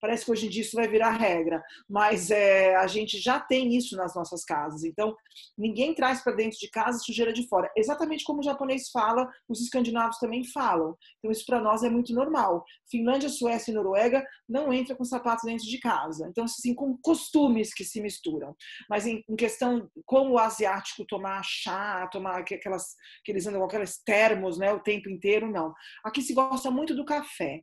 Parece 0.00 0.24
que 0.24 0.30
hoje 0.30 0.46
em 0.46 0.50
dia 0.50 0.62
isso 0.62 0.76
vai 0.76 0.88
virar 0.88 1.10
regra, 1.10 1.62
mas 1.88 2.30
é, 2.30 2.76
a 2.76 2.86
gente 2.86 3.18
já 3.18 3.40
tem 3.40 3.76
isso 3.76 3.96
nas 3.96 4.14
nossas 4.14 4.44
casas. 4.44 4.84
Então, 4.84 5.16
ninguém 5.56 5.94
traz 5.94 6.22
para 6.22 6.34
dentro 6.34 6.58
de 6.58 6.70
casa 6.70 6.98
sujeira 6.98 7.32
de 7.32 7.46
fora. 7.48 7.70
Exatamente 7.76 8.24
como 8.24 8.40
o 8.40 8.44
japonês 8.44 8.90
fala, 8.90 9.28
os 9.48 9.60
escandinavos 9.60 10.18
também 10.18 10.44
falam. 10.44 10.96
Então, 11.18 11.30
isso 11.30 11.44
para 11.46 11.60
nós 11.60 11.82
é 11.82 11.90
muito 11.90 12.14
normal. 12.14 12.64
Finlândia, 12.90 13.28
Suécia 13.28 13.70
e 13.70 13.74
Noruega 13.74 14.24
não 14.48 14.72
entram 14.72 14.96
com 14.96 15.04
sapatos 15.04 15.44
dentro 15.44 15.66
de 15.66 15.78
casa. 15.78 16.26
Então, 16.28 16.44
assim, 16.44 16.74
com 16.74 16.96
costumes 16.98 17.74
que 17.74 17.84
se 17.84 18.00
misturam. 18.00 18.54
Mas 18.88 19.06
em, 19.06 19.22
em 19.28 19.36
questão 19.36 19.88
como 20.06 20.34
o 20.34 20.38
asiático 20.38 21.04
tomar 21.06 21.42
chá, 21.44 22.08
tomar 22.12 22.38
aquelas 22.38 22.94
que 23.24 23.32
eles 23.32 23.46
andam 23.46 23.60
com 23.60 23.66
aqueles 23.66 24.02
termos, 24.02 24.58
né, 24.58 24.72
o 24.72 24.80
tempo 24.80 25.08
inteiro, 25.10 25.50
não. 25.50 25.74
Aqui 26.04 26.22
se 26.22 26.34
gosta 26.34 26.70
muito 26.70 26.94
do 26.94 27.04
café. 27.04 27.62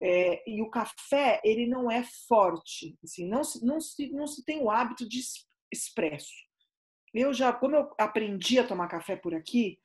É, 0.00 0.42
e 0.48 0.62
o 0.62 0.70
café, 0.70 1.40
ele 1.44 1.66
não 1.66 1.90
é 1.90 2.04
forte, 2.28 2.96
assim, 3.02 3.28
não, 3.28 3.42
não, 3.62 3.80
se, 3.80 4.10
não 4.12 4.26
se 4.26 4.44
tem 4.44 4.60
o 4.62 4.70
hábito 4.70 5.08
de 5.08 5.20
expresso. 5.72 6.32
Eu 7.14 7.32
já, 7.32 7.52
como 7.52 7.76
eu 7.76 7.90
aprendi 7.98 8.58
a 8.58 8.66
tomar 8.66 8.88
café 8.88 9.16
por 9.16 9.34
aqui, 9.34 9.78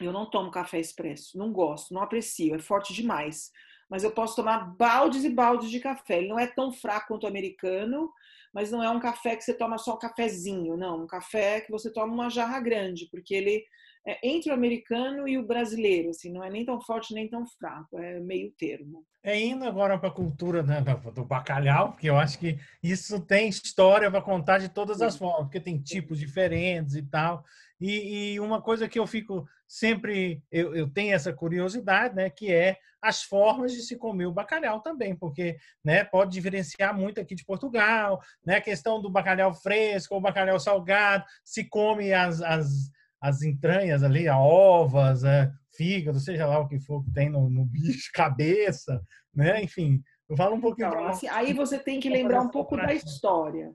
eu 0.00 0.12
não 0.12 0.30
tomo 0.30 0.50
café 0.50 0.78
expresso, 0.78 1.36
não 1.36 1.52
gosto, 1.52 1.92
não 1.92 2.02
aprecio, 2.02 2.54
é 2.54 2.58
forte 2.58 2.92
demais. 2.92 3.50
Mas 3.90 4.04
eu 4.04 4.12
posso 4.12 4.36
tomar 4.36 4.76
baldes 4.76 5.24
e 5.24 5.30
baldes 5.30 5.70
de 5.70 5.80
café. 5.80 6.18
Ele 6.18 6.28
não 6.28 6.38
é 6.38 6.46
tão 6.46 6.70
fraco 6.70 7.08
quanto 7.08 7.24
o 7.24 7.26
americano, 7.26 8.12
mas 8.52 8.70
não 8.70 8.82
é 8.82 8.90
um 8.90 9.00
café 9.00 9.34
que 9.34 9.42
você 9.42 9.54
toma 9.54 9.78
só 9.78 9.94
um 9.94 9.98
cafezinho, 9.98 10.76
não. 10.76 11.04
Um 11.04 11.06
café 11.06 11.60
que 11.62 11.70
você 11.70 11.90
toma 11.90 12.12
uma 12.12 12.30
jarra 12.30 12.60
grande, 12.60 13.08
porque 13.10 13.34
ele 13.34 13.64
é 14.06 14.18
entre 14.26 14.50
o 14.50 14.54
americano 14.54 15.28
e 15.28 15.38
o 15.38 15.46
brasileiro, 15.46 16.10
assim, 16.10 16.32
não 16.32 16.42
é 16.42 16.50
nem 16.50 16.64
tão 16.64 16.80
forte 16.80 17.14
nem 17.14 17.28
tão 17.28 17.46
fraco, 17.46 17.98
é 17.98 18.20
meio 18.20 18.52
termo. 18.58 19.04
É 19.22 19.38
indo 19.38 19.64
agora 19.64 19.98
para 19.98 20.08
a 20.08 20.12
cultura 20.12 20.62
né, 20.62 20.82
do 21.14 21.24
bacalhau, 21.24 21.92
porque 21.92 22.08
eu 22.08 22.16
acho 22.16 22.38
que 22.38 22.58
isso 22.82 23.20
tem 23.20 23.48
história 23.48 24.10
para 24.10 24.22
contar 24.22 24.58
de 24.58 24.68
todas 24.68 25.02
as 25.02 25.16
formas, 25.16 25.42
porque 25.42 25.60
tem 25.60 25.78
tipos 25.78 26.18
diferentes 26.18 26.94
e 26.94 27.02
tal. 27.02 27.44
E, 27.80 28.34
e 28.34 28.40
uma 28.40 28.60
coisa 28.60 28.88
que 28.88 28.98
eu 28.98 29.06
fico 29.06 29.46
sempre, 29.66 30.42
eu, 30.50 30.74
eu, 30.74 30.88
tenho 30.88 31.14
essa 31.14 31.32
curiosidade, 31.32 32.14
né, 32.14 32.30
que 32.30 32.52
é 32.52 32.76
as 33.00 33.22
formas 33.22 33.72
de 33.72 33.82
se 33.82 33.96
comer 33.96 34.26
o 34.26 34.32
bacalhau 34.32 34.80
também, 34.80 35.14
porque 35.14 35.58
né, 35.84 36.02
pode 36.04 36.32
diferenciar 36.32 36.96
muito 36.96 37.20
aqui 37.20 37.34
de 37.34 37.44
Portugal, 37.44 38.20
né, 38.44 38.56
a 38.56 38.60
questão 38.60 39.00
do 39.00 39.10
bacalhau 39.10 39.54
fresco 39.54 40.14
ou 40.14 40.20
bacalhau 40.20 40.58
salgado, 40.58 41.24
se 41.44 41.64
come 41.64 42.12
as, 42.12 42.40
as 42.42 42.90
as 43.20 43.42
entranhas 43.42 44.02
ali, 44.02 44.28
a 44.28 44.38
ovas, 44.38 45.24
a 45.24 45.50
fígado, 45.74 46.18
seja 46.18 46.46
lá 46.46 46.58
o 46.58 46.68
que 46.68 46.80
for 46.80 47.04
que 47.04 47.12
tem 47.12 47.28
no, 47.28 47.48
no 47.48 47.64
bicho, 47.64 48.10
cabeça, 48.14 49.00
né? 49.34 49.62
Enfim, 49.62 50.02
fala 50.36 50.54
um 50.54 50.60
pouquinho. 50.60 50.88
Então, 50.88 51.06
assim, 51.06 51.28
aí 51.28 51.52
você 51.52 51.78
tem 51.78 52.00
que 52.00 52.08
lembrar 52.08 52.40
um 52.40 52.50
pouco 52.50 52.76
da 52.76 52.92
história. 52.92 53.72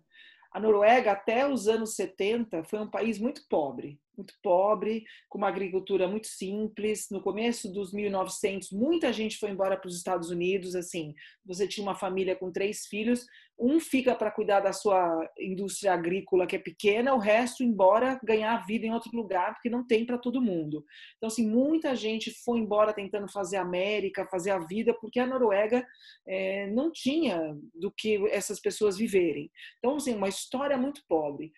A 0.51 0.59
Noruega, 0.59 1.11
até 1.13 1.47
os 1.47 1.67
anos 1.67 1.95
70, 1.95 2.63
foi 2.65 2.79
um 2.79 2.89
país 2.89 3.19
muito 3.19 3.41
pobre 3.49 3.99
muito 4.17 4.33
pobre, 4.41 5.03
com 5.29 5.37
uma 5.37 5.47
agricultura 5.47 6.07
muito 6.07 6.27
simples. 6.27 7.07
No 7.09 7.21
começo 7.21 7.71
dos 7.71 7.93
1900, 7.93 8.71
muita 8.71 9.11
gente 9.11 9.37
foi 9.37 9.49
embora 9.49 9.77
para 9.77 9.87
os 9.87 9.97
Estados 9.97 10.29
Unidos. 10.29 10.75
Assim, 10.75 11.13
você 11.45 11.67
tinha 11.67 11.85
uma 11.85 11.95
família 11.95 12.35
com 12.35 12.51
três 12.51 12.85
filhos, 12.85 13.25
um 13.57 13.79
fica 13.79 14.15
para 14.15 14.31
cuidar 14.31 14.59
da 14.61 14.73
sua 14.73 15.29
indústria 15.39 15.93
agrícola 15.93 16.47
que 16.47 16.55
é 16.55 16.59
pequena, 16.59 17.13
o 17.13 17.19
resto 17.19 17.63
embora 17.63 18.19
ganhar 18.23 18.65
vida 18.65 18.85
em 18.85 18.93
outro 18.93 19.15
lugar 19.15 19.53
porque 19.53 19.69
não 19.69 19.85
tem 19.85 20.05
para 20.05 20.17
todo 20.17 20.41
mundo. 20.41 20.83
Então, 21.17 21.27
assim, 21.27 21.47
muita 21.47 21.95
gente 21.95 22.31
foi 22.43 22.59
embora 22.59 22.93
tentando 22.93 23.31
fazer 23.31 23.57
a 23.57 23.61
América, 23.61 24.27
fazer 24.29 24.51
a 24.51 24.59
vida, 24.59 24.93
porque 24.99 25.19
a 25.19 25.27
Noruega 25.27 25.85
é, 26.27 26.67
não 26.71 26.91
tinha 26.91 27.55
do 27.75 27.91
que 27.91 28.27
essas 28.29 28.59
pessoas 28.59 28.97
viverem. 28.97 29.51
Então, 29.77 29.95
assim, 29.95 30.15
uma 30.15 30.29
história 30.29 30.77
muito 30.77 31.01
pobre 31.07 31.53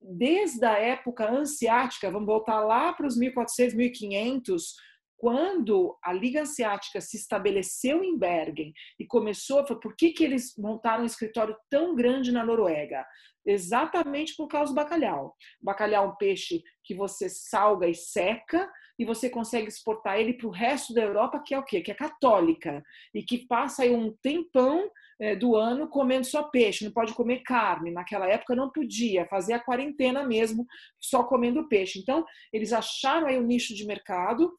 desde 0.00 0.64
a 0.64 0.78
época 0.78 1.30
ansiática, 1.30 2.10
vamos 2.10 2.26
voltar 2.26 2.60
lá 2.60 2.92
para 2.92 3.06
os 3.06 3.16
1400, 3.16 3.74
1500, 3.74 4.74
quando 5.16 5.96
a 6.02 6.12
Liga 6.12 6.42
Ansiática 6.42 7.00
se 7.00 7.16
estabeleceu 7.16 8.04
em 8.04 8.18
Bergen 8.18 8.72
e 8.98 9.06
começou, 9.06 9.64
por 9.64 9.96
que, 9.96 10.10
que 10.10 10.22
eles 10.22 10.54
montaram 10.58 11.02
um 11.02 11.06
escritório 11.06 11.56
tão 11.70 11.94
grande 11.94 12.30
na 12.30 12.44
Noruega? 12.44 13.04
Exatamente 13.46 14.34
por 14.36 14.48
causa 14.48 14.72
do 14.72 14.76
bacalhau. 14.76 15.34
O 15.60 15.64
bacalhau 15.64 16.04
é 16.04 16.08
um 16.08 16.16
peixe 16.16 16.62
que 16.84 16.94
você 16.94 17.28
salga 17.28 17.88
e 17.88 17.94
seca 17.94 18.68
e 18.98 19.04
você 19.04 19.30
consegue 19.30 19.68
exportar 19.68 20.18
ele 20.18 20.34
para 20.34 20.46
o 20.46 20.50
resto 20.50 20.92
da 20.92 21.02
Europa, 21.02 21.42
que 21.44 21.54
é 21.54 21.58
o 21.58 21.64
quê? 21.64 21.80
Que 21.80 21.92
é 21.92 21.94
católica 21.94 22.82
e 23.14 23.22
que 23.22 23.46
passa 23.46 23.82
aí 23.82 23.94
um 23.94 24.14
tempão 24.22 24.90
é, 25.20 25.34
do 25.34 25.56
ano 25.56 25.88
comendo 25.88 26.26
só 26.26 26.44
peixe, 26.44 26.84
não 26.84 26.92
pode 26.92 27.14
comer 27.14 27.42
carne. 27.42 27.90
Naquela 27.90 28.26
época 28.26 28.54
não 28.54 28.70
podia, 28.70 29.26
fazer 29.26 29.54
a 29.54 29.60
quarentena 29.62 30.24
mesmo, 30.24 30.66
só 31.00 31.24
comendo 31.24 31.68
peixe. 31.68 31.98
Então, 31.98 32.24
eles 32.52 32.72
acharam 32.72 33.26
aí 33.26 33.38
o 33.38 33.42
um 33.42 33.46
nicho 33.46 33.74
de 33.74 33.86
mercado, 33.86 34.52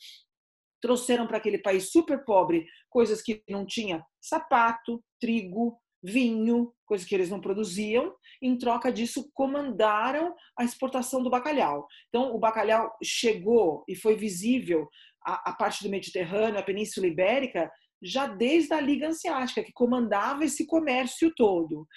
trouxeram 0.82 1.28
para 1.28 1.38
aquele 1.38 1.58
país 1.58 1.92
super 1.92 2.24
pobre 2.24 2.66
coisas 2.90 3.22
que 3.22 3.44
não 3.50 3.66
tinha 3.66 4.04
sapato, 4.22 5.04
trigo, 5.20 5.78
vinho, 6.04 6.74
coisas 6.86 7.08
que 7.08 7.16
eles 7.16 7.30
não 7.30 7.42
produziam. 7.42 8.14
Em 8.42 8.58
troca 8.58 8.92
disso, 8.92 9.30
comandaram 9.34 10.36
a 10.58 10.64
exportação 10.64 11.24
do 11.24 11.30
bacalhau. 11.30 11.88
Então, 12.10 12.34
o 12.34 12.40
bacalhau 12.40 12.96
chegou 13.04 13.84
e 13.88 13.96
foi 13.96 14.16
visível 14.16 14.88
a, 15.26 15.52
a 15.52 15.54
parte 15.54 15.84
do 15.84 15.90
Mediterrâneo, 15.90 16.60
a 16.60 16.64
Península 16.64 17.08
Ibérica, 17.08 17.72
já 18.02 18.28
desde 18.28 18.74
a 18.74 18.82
Liga 18.82 19.08
Anseática, 19.08 19.64
que 19.64 19.74
comandava 19.74 20.46
esse 20.46 20.66
comércio 20.68 21.34
todo. 21.36 21.88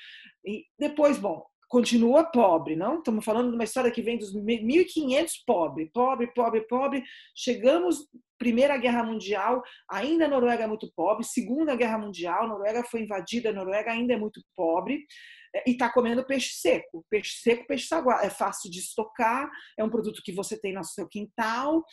E 0.45 0.65
depois, 0.79 1.19
bom, 1.19 1.45
continua 1.71 2.25
pobre, 2.25 2.75
não? 2.75 2.99
Estamos 2.99 3.25
falando 3.25 3.51
de 3.51 3.55
uma 3.55 3.63
história 3.63 3.93
que 3.93 4.03
vem 4.03 4.19
dos 4.19 4.35
1500 4.35 5.45
pobre, 5.47 5.89
pobre, 5.95 6.27
pobre, 6.35 6.63
pobre. 6.63 7.05
Chegamos 7.35 8.09
Primeira 8.37 8.77
Guerra 8.77 9.05
Mundial, 9.05 9.63
ainda 9.89 10.25
a 10.25 10.29
Noruega 10.29 10.65
é 10.65 10.67
muito 10.67 10.93
pobre. 10.97 11.25
Segunda 11.25 11.77
Guerra 11.77 11.97
Mundial, 11.97 12.43
a 12.43 12.49
Noruega 12.49 12.83
foi 12.83 13.03
invadida, 13.03 13.51
a 13.51 13.53
Noruega 13.53 13.93
ainda 13.93 14.15
é 14.15 14.19
muito 14.19 14.43
pobre 14.57 15.07
e 15.65 15.71
está 15.71 15.89
comendo 15.89 16.27
peixe 16.27 16.55
seco. 16.55 17.07
Peixe 17.09 17.39
seco, 17.41 17.65
peixe 17.69 17.87
saguado. 17.87 18.27
É 18.27 18.31
fácil 18.31 18.69
de 18.69 18.81
estocar, 18.81 19.49
é 19.79 19.85
um 19.85 19.91
produto 19.91 20.23
que 20.25 20.33
você 20.33 20.61
tem 20.61 20.75
no 20.75 20.83
seu 20.83 21.07
quintal 21.07 21.85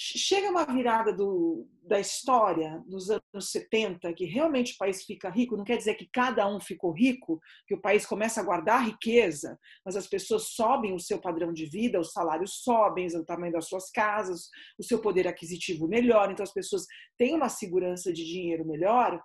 chega 0.00 0.48
uma 0.48 0.64
virada 0.64 1.12
do, 1.12 1.66
da 1.82 1.98
história 1.98 2.80
dos 2.86 3.10
anos 3.10 3.50
70, 3.50 4.12
que 4.14 4.26
realmente 4.26 4.74
o 4.74 4.76
país 4.78 5.04
fica 5.04 5.28
rico, 5.28 5.56
não 5.56 5.64
quer 5.64 5.76
dizer 5.76 5.96
que 5.96 6.08
cada 6.12 6.46
um 6.48 6.60
ficou 6.60 6.92
rico, 6.92 7.40
que 7.66 7.74
o 7.74 7.80
país 7.80 8.06
começa 8.06 8.40
a 8.40 8.44
guardar 8.44 8.86
riqueza, 8.86 9.58
mas 9.84 9.96
as 9.96 10.06
pessoas 10.06 10.50
sobem 10.50 10.94
o 10.94 11.00
seu 11.00 11.20
padrão 11.20 11.52
de 11.52 11.66
vida, 11.66 11.98
os 11.98 12.12
salários 12.12 12.62
sobem, 12.62 13.08
o 13.08 13.24
tamanho 13.24 13.52
das 13.52 13.66
suas 13.66 13.90
casas, 13.90 14.48
o 14.78 14.84
seu 14.84 15.00
poder 15.00 15.26
aquisitivo 15.26 15.88
melhora, 15.88 16.30
então 16.30 16.44
as 16.44 16.52
pessoas 16.52 16.84
têm 17.18 17.34
uma 17.34 17.48
segurança 17.48 18.12
de 18.12 18.24
dinheiro 18.24 18.64
melhor. 18.64 19.20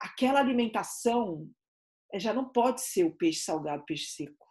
Aquela 0.00 0.40
alimentação 0.40 1.48
eh, 2.12 2.18
já 2.18 2.32
não 2.34 2.48
pode 2.48 2.80
ser 2.80 3.04
o 3.04 3.16
peixe 3.16 3.44
salgado, 3.44 3.84
peixe 3.86 4.06
seco. 4.16 4.48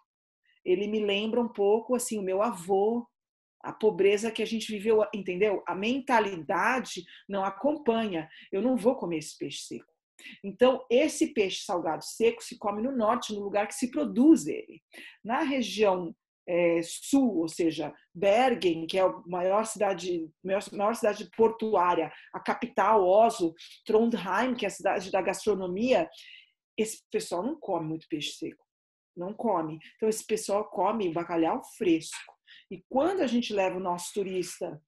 Ele 0.64 0.88
me 0.88 1.04
lembra 1.04 1.42
um 1.42 1.50
pouco 1.50 1.94
assim 1.94 2.18
o 2.18 2.24
meu 2.24 2.42
avô 2.42 3.06
a 3.64 3.72
pobreza 3.72 4.32
que 4.32 4.42
a 4.42 4.46
gente 4.46 4.72
viveu, 4.72 5.04
entendeu? 5.14 5.64
A 5.68 5.76
mentalidade 5.76 7.04
não 7.28 7.44
acompanha. 7.44 8.30
Eu 8.52 8.62
não 8.62 8.76
vou 8.76 8.96
comer 8.96 9.18
esse 9.18 9.38
peixe 9.38 9.64
seco. 9.64 9.92
Então, 10.44 10.86
esse 10.90 11.34
peixe 11.34 11.64
salgado 11.64 12.04
seco 12.04 12.44
se 12.44 12.58
come 12.58 12.82
no 12.82 12.92
norte, 12.92 13.34
no 13.34 13.42
lugar 13.42 13.68
que 13.68 13.76
se 13.76 13.90
produz 13.90 14.46
ele. 14.48 14.82
Na 15.24 15.42
região 15.42 16.16
é, 16.48 16.82
sul, 16.84 17.38
ou 17.38 17.48
seja, 17.48 17.94
Bergen, 18.14 18.86
que 18.86 18.98
é 18.98 19.02
a 19.02 19.22
maior 19.26 19.66
cidade, 19.66 20.30
maior, 20.44 20.62
maior 20.74 20.96
cidade 20.96 21.30
portuária, 21.36 22.12
a 22.34 22.40
capital, 22.40 23.08
Oslo, 23.08 23.54
Trondheim, 23.86 24.54
que 24.56 24.66
é 24.66 24.68
a 24.68 24.72
cidade 24.72 25.12
da 25.12 25.22
gastronomia, 25.22 26.10
esse 26.78 27.02
pessoal 27.12 27.44
não 27.44 27.60
come 27.60 27.88
muito 27.88 28.08
peixe 28.08 28.34
seco. 28.34 28.66
Não 29.16 29.34
come. 29.34 29.78
Então, 29.96 30.08
esse 30.08 30.26
pessoal 30.26 30.70
come 30.70 31.12
bacalhau 31.12 31.62
fresco. 31.78 32.31
E 32.70 32.84
quando 32.90 33.22
a 33.22 33.28
gente 33.28 33.54
leva 33.54 33.78
o 33.78 33.82
nosso 33.82 34.14
turista 34.14 34.82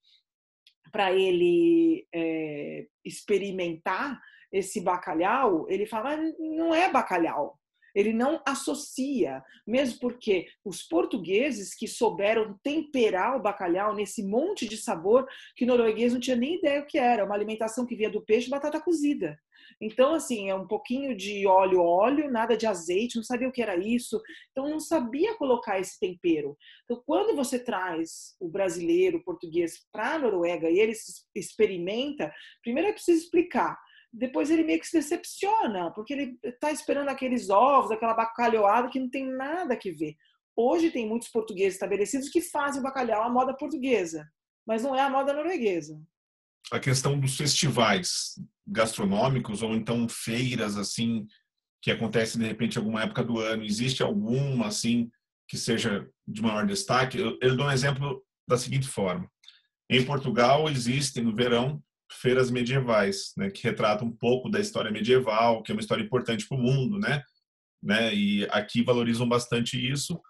para 0.92 1.12
ele 1.12 2.06
é, 2.14 2.86
experimentar 3.04 4.20
esse 4.52 4.80
bacalhau, 4.80 5.66
ele 5.68 5.86
fala, 5.86 6.16
não 6.38 6.74
é 6.74 6.90
bacalhau. 6.90 7.58
Ele 7.94 8.12
não 8.12 8.42
associa, 8.46 9.42
mesmo 9.66 10.00
porque 10.00 10.46
os 10.64 10.82
portugueses 10.82 11.74
que 11.74 11.86
souberam 11.86 12.58
temperar 12.62 13.36
o 13.36 13.42
bacalhau 13.42 13.94
nesse 13.94 14.22
monte 14.22 14.68
de 14.68 14.76
sabor 14.76 15.26
que 15.54 15.64
o 15.64 15.66
norueguês 15.66 16.12
não 16.12 16.20
tinha 16.20 16.36
nem 16.36 16.56
ideia 16.56 16.80
o 16.80 16.86
que 16.86 16.98
era, 16.98 17.24
uma 17.24 17.34
alimentação 17.34 17.86
que 17.86 17.96
vinha 17.96 18.10
do 18.10 18.24
peixe 18.24 18.48
e 18.48 18.50
batata 18.50 18.80
cozida. 18.80 19.38
Então, 19.80 20.14
assim, 20.14 20.50
é 20.50 20.54
um 20.54 20.66
pouquinho 20.66 21.16
de 21.16 21.46
óleo, 21.46 21.80
óleo, 21.80 22.30
nada 22.30 22.56
de 22.56 22.66
azeite, 22.66 23.16
não 23.16 23.22
sabia 23.22 23.48
o 23.48 23.52
que 23.52 23.62
era 23.62 23.76
isso, 23.76 24.20
então 24.50 24.68
não 24.68 24.80
sabia 24.80 25.36
colocar 25.36 25.78
esse 25.78 25.98
tempero. 25.98 26.56
Então, 26.84 27.02
quando 27.06 27.34
você 27.34 27.58
traz 27.58 28.36
o 28.40 28.48
brasileiro, 28.48 29.18
o 29.18 29.24
português 29.24 29.84
para 29.92 30.14
a 30.14 30.18
Noruega 30.18 30.70
e 30.70 30.78
ele 30.78 30.92
experimenta, 31.34 32.32
primeiro 32.62 32.90
é 32.90 32.92
preciso 32.92 33.24
explicar 33.24 33.78
depois 34.16 34.48
ele 34.48 34.62
meio 34.62 34.78
que 34.78 34.86
se 34.86 34.96
decepciona, 34.96 35.90
porque 35.90 36.12
ele 36.12 36.38
está 36.44 36.70
esperando 36.70 37.08
aqueles 37.08 37.50
ovos, 37.50 37.90
aquela 37.90 38.14
bacalhoada 38.14 38.88
que 38.88 39.00
não 39.00 39.10
tem 39.10 39.26
nada 39.26 39.76
que 39.76 39.90
ver. 39.90 40.14
Hoje 40.56 40.90
tem 40.90 41.08
muitos 41.08 41.28
portugueses 41.28 41.74
estabelecidos 41.74 42.28
que 42.28 42.40
fazem 42.40 42.80
o 42.80 42.84
bacalhau 42.84 43.24
à 43.24 43.28
moda 43.28 43.56
portuguesa, 43.56 44.24
mas 44.64 44.84
não 44.84 44.94
é 44.94 45.00
a 45.00 45.10
moda 45.10 45.32
norueguesa. 45.32 46.00
A 46.70 46.78
questão 46.78 47.18
dos 47.18 47.36
festivais 47.36 48.40
gastronômicos 48.66 49.62
ou 49.62 49.74
então 49.74 50.08
feiras 50.08 50.78
assim 50.78 51.26
que 51.82 51.90
acontecem 51.90 52.40
de 52.40 52.46
repente 52.46 52.76
em 52.76 52.78
alguma 52.78 53.02
época 53.02 53.22
do 53.22 53.40
ano, 53.40 53.64
existe 53.64 54.02
alguma 54.02 54.68
assim 54.68 55.10
que 55.48 55.58
seja 55.58 56.08
de 56.26 56.40
maior 56.40 56.64
destaque? 56.64 57.18
Eu, 57.18 57.36
eu 57.42 57.56
dou 57.56 57.66
um 57.66 57.70
exemplo 57.70 58.24
da 58.48 58.56
seguinte 58.56 58.86
forma: 58.86 59.28
em 59.90 60.04
Portugal 60.04 60.70
existem 60.70 61.24
no 61.24 61.34
verão 61.34 61.82
feiras 62.10 62.50
medievais, 62.50 63.32
né, 63.36 63.50
que 63.50 63.62
retratam 63.62 64.08
um 64.08 64.12
pouco 64.16 64.48
da 64.48 64.60
história 64.60 64.90
medieval, 64.90 65.62
que 65.62 65.72
é 65.72 65.74
uma 65.74 65.80
história 65.80 66.02
importante 66.02 66.46
para 66.46 66.56
o 66.56 66.60
mundo, 66.60 66.98
né? 66.98 67.22
né? 67.84 68.14
E 68.14 68.44
aqui 68.50 68.82
valorizam 68.82 69.28
bastante 69.28 69.76
isso. 69.76 70.20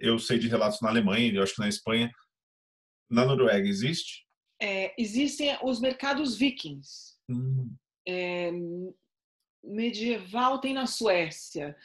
Eu 0.00 0.18
sei 0.18 0.38
de 0.38 0.48
relatos 0.48 0.80
na 0.80 0.88
Alemanha, 0.88 1.32
eu 1.32 1.42
acho 1.42 1.54
que 1.54 1.60
na 1.60 1.68
Espanha. 1.68 2.10
Na 3.08 3.24
Noruega 3.24 3.66
existe? 3.66 4.26
É, 4.60 4.92
existem 5.00 5.56
os 5.62 5.80
mercados 5.80 6.36
vikings. 6.36 7.16
Hum. 7.30 7.74
É, 8.06 8.50
medieval 9.62 10.60
tem 10.60 10.74
na 10.74 10.86
Suécia 10.86 11.76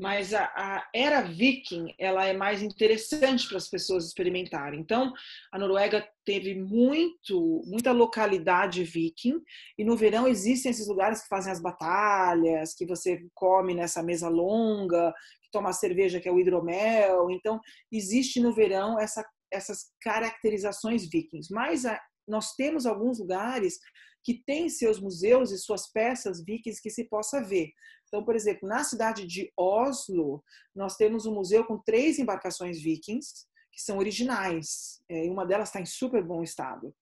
mas 0.00 0.32
a, 0.32 0.44
a, 0.56 0.88
era 0.94 1.20
viking 1.20 1.94
ela 1.98 2.24
é 2.24 2.32
mais 2.32 2.62
interessante 2.62 3.46
para 3.46 3.58
as 3.58 3.68
pessoas 3.68 4.06
experimentarem. 4.06 4.80
Então, 4.80 5.12
a 5.52 5.58
Noruega 5.58 6.08
teve 6.24 6.54
muito, 6.54 7.62
muita 7.66 7.92
localidade 7.92 8.82
viking 8.82 9.38
e 9.76 9.84
no 9.84 9.98
verão 9.98 10.26
existem 10.26 10.70
esses 10.70 10.88
lugares 10.88 11.20
que 11.20 11.28
fazem 11.28 11.52
as 11.52 11.60
batalhas, 11.60 12.72
que 12.74 12.86
você 12.86 13.26
come 13.34 13.74
nessa 13.74 14.02
mesa 14.02 14.30
longa, 14.30 15.12
que 15.42 15.50
toma 15.52 15.70
cerveja 15.70 16.18
que 16.18 16.28
é 16.28 16.32
o 16.32 16.40
hidromel. 16.40 17.30
Então, 17.30 17.60
existe 17.92 18.40
no 18.40 18.54
verão 18.54 18.98
essa, 18.98 19.22
essas 19.52 19.90
caracterizações 20.00 21.10
vikings. 21.10 21.52
Mas 21.52 21.84
a, 21.84 22.00
nós 22.26 22.54
temos 22.54 22.86
alguns 22.86 23.18
lugares 23.18 23.78
que 24.24 24.42
têm 24.46 24.70
seus 24.70 24.98
museus 24.98 25.50
e 25.50 25.58
suas 25.58 25.92
peças 25.92 26.42
vikings 26.42 26.80
que 26.80 26.88
se 26.88 27.04
possa 27.04 27.42
ver. 27.42 27.68
Então, 28.10 28.24
por 28.24 28.34
exemplo, 28.34 28.68
na 28.68 28.82
cidade 28.82 29.24
de 29.24 29.52
Oslo, 29.56 30.42
nós 30.74 30.96
temos 30.96 31.26
um 31.26 31.34
museu 31.34 31.64
com 31.64 31.78
três 31.78 32.18
embarcações 32.18 32.82
vikings, 32.82 33.46
que 33.72 33.80
são 33.80 33.98
originais, 33.98 35.00
é, 35.08 35.26
e 35.26 35.30
uma 35.30 35.46
delas 35.46 35.68
está 35.68 35.80
em 35.80 35.86
super 35.86 36.22
bom 36.22 36.42
estado. 36.42 36.92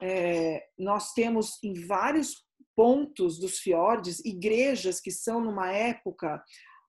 É, 0.00 0.64
nós 0.78 1.12
temos 1.12 1.62
em 1.62 1.74
vários 1.86 2.42
pontos 2.74 3.38
dos 3.38 3.58
fiordes 3.58 4.24
igrejas 4.24 4.98
que 4.98 5.10
são 5.10 5.42
numa 5.42 5.70
época 5.70 6.42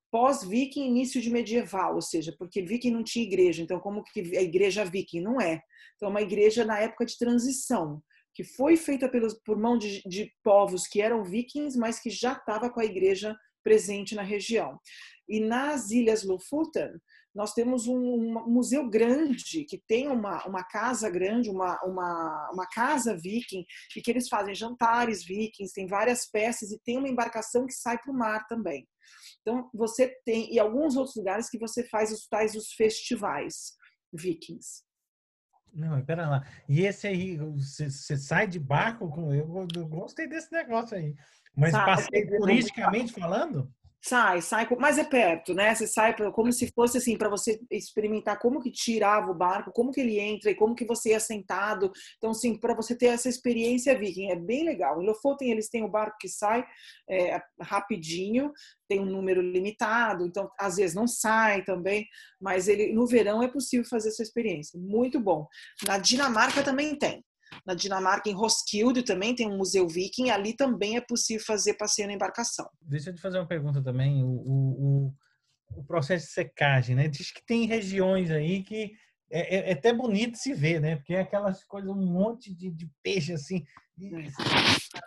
pós-viking, 0.10 0.88
início 0.88 1.22
de 1.22 1.30
medieval, 1.30 1.96
ou 1.96 2.02
seja, 2.02 2.34
porque 2.40 2.62
viking 2.62 2.92
não 2.92 3.04
tinha 3.04 3.26
igreja, 3.26 3.62
então 3.62 3.82
como 3.82 4.02
que 4.02 4.38
a 4.38 4.42
igreja 4.42 4.86
viking? 4.86 5.20
Não 5.20 5.42
é. 5.42 5.62
Então, 5.96 6.08
é 6.08 6.10
uma 6.10 6.22
igreja 6.22 6.64
na 6.64 6.80
época 6.80 7.06
de 7.06 7.18
transição, 7.18 8.02
que 8.34 8.44
foi 8.44 8.78
feita 8.78 9.10
pelos, 9.10 9.34
por 9.44 9.58
mão 9.58 9.78
de, 9.78 10.02
de 10.04 10.32
povos 10.42 10.88
que 10.88 11.02
eram 11.02 11.24
vikings, 11.24 11.78
mas 11.78 12.00
que 12.00 12.10
já 12.10 12.34
estava 12.34 12.70
com 12.70 12.80
a 12.80 12.86
igreja 12.86 13.36
presente 13.64 14.16
na 14.16 14.24
região. 14.24 14.80
E 15.28 15.40
nas 15.40 15.92
Ilhas 15.92 16.24
Lofoten, 16.24 16.92
nós 17.38 17.54
temos 17.54 17.86
um, 17.86 18.00
um, 18.00 18.50
museu 18.50 18.90
grande, 18.90 19.64
que 19.66 19.78
tem 19.88 20.08
uma, 20.08 20.44
uma 20.48 20.64
casa 20.64 21.08
grande, 21.08 21.52
uma, 21.52 21.80
uma, 21.84 22.50
uma 22.52 22.68
casa 22.68 23.16
viking, 23.16 23.64
e 23.96 24.02
que 24.02 24.10
eles 24.10 24.28
fazem 24.28 24.56
jantares 24.56 25.24
vikings, 25.24 25.72
tem 25.72 25.86
várias 25.86 26.28
peças 26.28 26.72
e 26.72 26.80
tem 26.80 26.98
uma 26.98 27.10
embarcação 27.10 27.68
que 27.68 27.74
sai 27.74 28.00
para 28.00 28.12
o 28.12 28.18
mar 28.18 28.48
também. 28.48 28.88
Então, 29.42 29.70
você 29.72 30.08
tem, 30.26 30.52
e 30.52 30.60
alguns 30.60 30.96
outros 30.96 31.16
lugares 31.16 31.48
que 31.50 31.60
você 31.60 31.88
faz 31.88 32.12
os 32.12 32.28
tais 32.28 32.56
os 32.56 32.72
festivais 32.74 33.74
vikings. 34.12 34.87
Não, 35.78 36.00
espera 36.00 36.28
lá. 36.28 36.44
E 36.68 36.82
esse 36.82 37.08
aí, 37.08 37.38
você, 37.38 37.90
sai 38.18 38.48
de 38.48 38.60
barco 38.60 39.08
com. 39.10 39.32
Eu, 39.32 39.68
eu 39.76 39.88
gostei 39.88 40.28
desse 40.28 40.52
negócio 40.52 40.98
aí. 40.98 41.16
Mas 41.56 41.72
sai, 41.72 41.86
passei 41.86 42.26
turisticamente 42.26 43.14
falando? 43.14 43.72
Sai, 44.00 44.42
sai, 44.42 44.68
mas 44.80 44.98
é 44.98 45.04
perto, 45.04 45.54
né? 45.54 45.74
Você 45.74 45.88
sai 45.88 46.16
como 46.32 46.52
se 46.52 46.72
fosse 46.74 46.98
assim 47.00 47.18
para 47.18 47.30
você 47.30 47.60
experimentar 47.70 48.40
como 48.40 48.62
que 48.62 48.72
tirava 48.72 49.32
o 49.32 49.36
barco, 49.36 49.72
como 49.74 49.92
que 49.92 50.00
ele 50.00 50.20
entra 50.20 50.52
e 50.52 50.56
como 50.56 50.76
que 50.76 50.86
você 50.86 51.10
ia 51.10 51.20
sentado. 51.20 51.92
Então, 52.18 52.30
assim, 52.30 52.58
para 52.58 52.76
você 52.76 52.96
ter 52.96 53.08
essa 53.08 53.28
experiência 53.28 53.98
viking, 53.98 54.30
é 54.30 54.36
bem 54.36 54.64
legal. 54.64 55.02
Em 55.02 55.06
Lofoten 55.06 55.52
eles 55.52 55.68
têm 55.68 55.84
o 55.84 55.90
barco 55.90 56.18
que 56.20 56.30
sai 56.30 56.64
é, 57.10 57.42
rapidinho, 57.60 58.54
tem 58.88 59.00
um 59.00 59.06
número 59.06 59.42
limitado, 59.42 60.26
então 60.26 60.50
às 60.60 60.78
vezes 60.78 60.96
não 60.96 61.08
sai 61.08 61.64
também, 61.66 62.06
mas 62.40 62.68
ele 62.68 62.94
no 62.94 63.06
verão 63.06 63.44
é 63.44 63.48
possível 63.48 63.86
fazer 63.90 64.10
essa 64.10 64.24
experiência. 64.24 64.80
Muito 64.80 65.20
bom. 65.20 65.48
Na 65.86 65.98
Dinamarca 65.98 66.64
também 66.64 66.98
tem. 66.98 67.27
Na 67.66 67.74
Dinamarca, 67.74 68.30
em 68.30 68.34
Roskilde, 68.34 69.04
também 69.04 69.36
tem 69.36 69.48
um 69.48 69.58
museu 69.58 69.88
viking. 69.88 70.30
Ali 70.30 70.54
também 70.54 70.98
é 70.98 71.02
possível 71.02 71.46
fazer 71.46 71.76
passeio 71.76 72.08
na 72.08 72.14
embarcação. 72.14 72.70
Deixa 72.82 73.10
eu 73.10 73.16
te 73.16 73.22
fazer 73.22 73.38
uma 73.38 73.48
pergunta 73.48 73.82
também. 73.82 74.24
O, 74.24 74.28
o, 74.28 75.14
o 75.76 75.84
processo 75.84 76.26
de 76.26 76.32
secagem, 76.32 76.96
né? 76.96 77.08
Diz 77.08 77.32
que 77.32 77.46
tem 77.46 77.66
regiões 77.66 78.32
aí 78.32 78.64
que 78.64 78.92
é, 79.30 79.58
é, 79.58 79.70
é 79.70 79.74
até 79.74 79.94
bonito 79.94 80.38
se 80.38 80.54
ver, 80.54 80.80
né? 80.80 80.96
Porque 80.96 81.14
é 81.14 81.22
aquelas 81.22 81.64
coisas, 81.64 81.90
um 81.90 82.06
monte 82.06 82.54
de, 82.54 82.72
de 82.72 82.90
peixe 83.04 83.34
assim, 83.34 83.64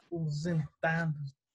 aposentado. 0.07 1.14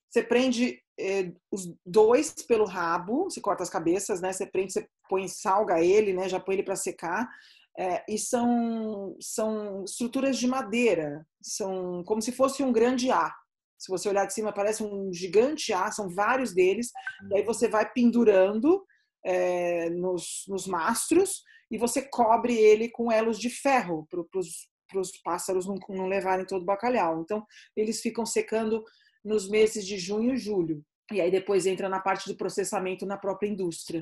Você 0.09 0.23
prende 0.23 0.79
é, 0.99 1.31
os 1.51 1.73
dois 1.85 2.33
pelo 2.47 2.65
rabo, 2.65 3.25
você 3.25 3.41
corta 3.41 3.63
as 3.63 3.69
cabeças, 3.69 4.21
né? 4.21 4.31
Você 4.31 4.45
prende, 4.45 4.73
você 4.73 4.87
põe, 5.09 5.27
salga 5.27 5.81
ele, 5.81 6.13
né? 6.13 6.29
Já 6.29 6.39
põe 6.39 6.55
ele 6.55 6.63
para 6.63 6.75
secar. 6.75 7.29
É, 7.77 8.03
e 8.07 8.17
são, 8.17 9.17
são 9.19 9.83
estruturas 9.83 10.37
de 10.37 10.47
madeira, 10.47 11.27
são 11.41 12.03
como 12.05 12.21
se 12.21 12.31
fosse 12.31 12.63
um 12.63 12.71
grande 12.71 13.11
A. 13.11 13.33
Se 13.77 13.89
você 13.89 14.07
olhar 14.07 14.25
de 14.25 14.33
cima, 14.33 14.53
parece 14.53 14.81
um 14.81 15.11
gigante 15.11 15.73
A, 15.73 15.91
são 15.91 16.09
vários 16.09 16.53
deles. 16.53 16.91
Daí 17.29 17.43
você 17.43 17.67
vai 17.67 17.91
pendurando 17.91 18.85
é, 19.25 19.89
nos, 19.89 20.45
nos 20.47 20.65
mastros 20.65 21.43
e 21.69 21.77
você 21.77 22.01
cobre 22.01 22.55
ele 22.55 22.89
com 22.89 23.11
elos 23.11 23.37
de 23.37 23.49
ferro 23.49 24.07
para 24.09 24.99
os 24.99 25.11
pássaros 25.23 25.65
não, 25.65 25.75
não 25.89 26.07
levarem 26.07 26.45
todo 26.45 26.61
o 26.61 26.65
bacalhau. 26.65 27.21
Então, 27.21 27.45
eles 27.75 27.99
ficam 27.99 28.25
secando 28.25 28.83
nos 29.23 29.49
meses 29.49 29.85
de 29.85 29.97
junho 29.97 30.33
e 30.33 30.37
julho. 30.37 30.83
E 31.11 31.19
aí 31.21 31.29
depois 31.29 31.65
entra 31.65 31.89
na 31.89 31.99
parte 31.99 32.27
do 32.27 32.37
processamento 32.37 33.05
na 33.05 33.17
própria 33.17 33.47
indústria. 33.47 33.99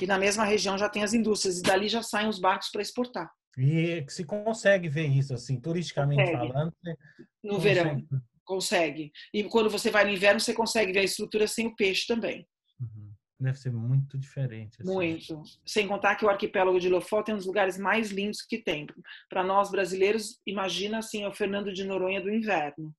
E 0.00 0.06
na 0.06 0.18
mesma 0.18 0.44
região 0.44 0.76
já 0.76 0.88
tem 0.88 1.02
as 1.02 1.14
indústrias, 1.14 1.58
e 1.58 1.62
dali 1.62 1.88
já 1.88 2.02
saem 2.02 2.28
os 2.28 2.38
barcos 2.38 2.70
para 2.70 2.82
exportar. 2.82 3.30
E 3.56 4.04
se 4.08 4.24
consegue 4.24 4.88
ver 4.88 5.06
isso, 5.06 5.32
assim, 5.32 5.60
turisticamente 5.60 6.22
consegue. 6.22 6.52
falando? 6.52 6.74
No 7.42 7.54
consegue. 7.54 7.74
verão, 7.74 8.06
consegue. 8.44 9.12
E 9.32 9.44
quando 9.44 9.70
você 9.70 9.90
vai 9.90 10.04
no 10.04 10.10
inverno, 10.10 10.40
você 10.40 10.52
consegue 10.52 10.92
ver 10.92 11.00
a 11.00 11.04
estrutura 11.04 11.46
sem 11.46 11.68
o 11.68 11.76
peixe 11.76 12.06
também. 12.06 12.46
Uhum. 12.80 13.12
Deve 13.38 13.58
ser 13.58 13.72
muito 13.72 14.16
diferente. 14.18 14.80
Assim. 14.80 14.92
Muito. 14.92 15.42
Sem 15.66 15.86
contar 15.86 16.16
que 16.16 16.24
o 16.24 16.30
arquipélago 16.30 16.78
de 16.80 16.88
Lofoten 16.88 17.32
é 17.32 17.34
um 17.34 17.38
dos 17.38 17.46
lugares 17.46 17.76
mais 17.76 18.10
lindos 18.10 18.42
que 18.42 18.58
tem. 18.58 18.86
Para 19.28 19.44
nós 19.44 19.70
brasileiros, 19.70 20.40
imagina 20.46 20.98
assim, 20.98 21.26
o 21.26 21.34
Fernando 21.34 21.72
de 21.72 21.84
Noronha 21.84 22.20
do 22.20 22.30
inverno. 22.30 22.94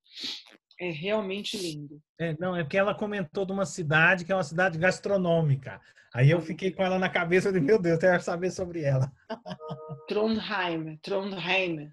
É 0.79 0.89
realmente 0.89 1.57
lindo. 1.57 2.01
É, 2.19 2.35
não, 2.39 2.55
é 2.55 2.63
porque 2.63 2.77
ela 2.77 2.93
comentou 2.93 3.45
de 3.45 3.51
uma 3.51 3.65
cidade 3.65 4.25
que 4.25 4.31
é 4.31 4.35
uma 4.35 4.43
cidade 4.43 4.77
gastronômica. 4.77 5.79
Aí 6.13 6.31
eu 6.31 6.41
fiquei 6.41 6.71
com 6.71 6.83
ela 6.83 6.97
na 6.97 7.09
cabeça 7.09 7.51
de 7.51 7.59
meu 7.59 7.77
Deus, 7.77 7.95
eu 7.95 8.09
quero 8.09 8.23
saber 8.23 8.51
sobre 8.51 8.81
ela. 8.83 9.11
Trondheim, 10.07 10.97
Trondheim. 11.01 11.89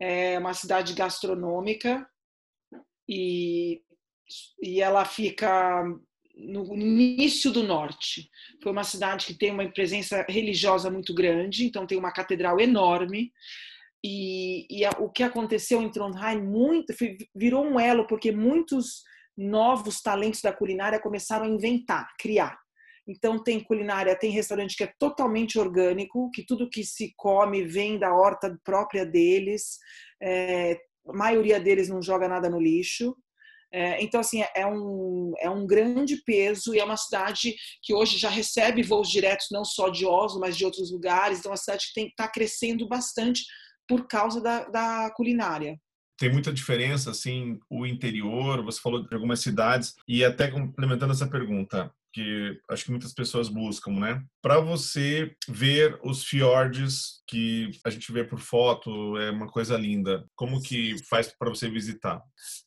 É 0.00 0.38
uma 0.38 0.52
cidade 0.52 0.94
gastronômica 0.94 2.06
e, 3.08 3.80
e 4.62 4.80
ela 4.80 5.04
fica 5.04 5.82
no 6.36 6.74
início 6.74 7.50
do 7.50 7.62
norte. 7.62 8.28
Foi 8.62 8.72
uma 8.72 8.84
cidade 8.84 9.26
que 9.26 9.34
tem 9.34 9.50
uma 9.50 9.66
presença 9.70 10.24
religiosa 10.28 10.90
muito 10.90 11.14
grande, 11.14 11.64
então 11.64 11.86
tem 11.86 11.98
uma 11.98 12.12
catedral 12.12 12.58
enorme. 12.60 13.32
E, 14.04 14.66
e 14.68 14.84
a, 14.84 14.90
o 14.98 15.10
que 15.10 15.22
aconteceu 15.22 15.80
em 15.80 15.90
Trondheim 15.90 16.42
muito 16.42 16.92
virou 17.34 17.64
um 17.64 17.78
elo 17.78 18.06
porque 18.06 18.32
muitos 18.32 19.02
novos 19.36 20.00
talentos 20.00 20.40
da 20.40 20.52
culinária 20.52 21.00
começaram 21.00 21.44
a 21.44 21.48
inventar, 21.48 22.08
criar. 22.18 22.58
Então 23.06 23.42
tem 23.42 23.62
culinária, 23.62 24.18
tem 24.18 24.30
restaurante 24.30 24.76
que 24.76 24.84
é 24.84 24.92
totalmente 24.98 25.58
orgânico, 25.58 26.30
que 26.32 26.44
tudo 26.44 26.70
que 26.70 26.84
se 26.84 27.12
come 27.16 27.64
vem 27.64 27.98
da 27.98 28.14
horta 28.14 28.56
própria 28.64 29.04
deles. 29.04 29.78
É, 30.20 30.78
a 31.08 31.12
maioria 31.12 31.58
deles 31.58 31.88
não 31.88 32.00
joga 32.00 32.28
nada 32.28 32.48
no 32.48 32.60
lixo. 32.60 33.16
É, 33.74 34.02
então, 34.02 34.20
assim, 34.20 34.44
é 34.54 34.66
um, 34.66 35.32
é 35.40 35.48
um 35.48 35.66
grande 35.66 36.22
peso 36.24 36.74
e 36.74 36.78
é 36.78 36.84
uma 36.84 36.96
cidade 36.96 37.54
que 37.82 37.94
hoje 37.94 38.18
já 38.18 38.28
recebe 38.28 38.82
voos 38.82 39.08
diretos 39.08 39.46
não 39.50 39.64
só 39.64 39.88
de 39.88 40.04
Oslo, 40.04 40.40
mas 40.40 40.56
de 40.56 40.64
outros 40.64 40.92
lugares. 40.92 41.38
Então, 41.38 41.50
é 41.50 41.52
uma 41.52 41.56
cidade 41.56 41.86
que 41.92 42.00
está 42.00 42.28
crescendo 42.28 42.86
bastante 42.86 43.42
por 43.88 44.06
causa 44.06 44.40
da, 44.40 44.64
da 44.68 45.10
culinária 45.10 45.78
tem 46.22 46.30
muita 46.30 46.52
diferença, 46.52 47.10
assim, 47.10 47.58
o 47.68 47.84
interior, 47.84 48.62
você 48.62 48.80
falou 48.80 49.02
de 49.02 49.12
algumas 49.12 49.40
cidades, 49.40 49.96
e 50.06 50.24
até 50.24 50.48
complementando 50.48 51.12
essa 51.12 51.26
pergunta, 51.26 51.92
que 52.12 52.60
acho 52.70 52.84
que 52.84 52.92
muitas 52.92 53.12
pessoas 53.12 53.48
buscam, 53.48 53.98
né? 53.98 54.24
Para 54.42 54.60
você 54.60 55.36
ver 55.48 55.98
os 56.02 56.24
fiordes 56.24 57.22
que 57.28 57.70
a 57.86 57.90
gente 57.90 58.10
vê 58.10 58.24
por 58.24 58.40
foto, 58.40 59.16
é 59.16 59.30
uma 59.30 59.46
coisa 59.46 59.76
linda. 59.76 60.26
Como 60.34 60.60
que 60.60 60.96
faz 61.08 61.32
para 61.38 61.48
você 61.48 61.70
visitar? 61.70 62.20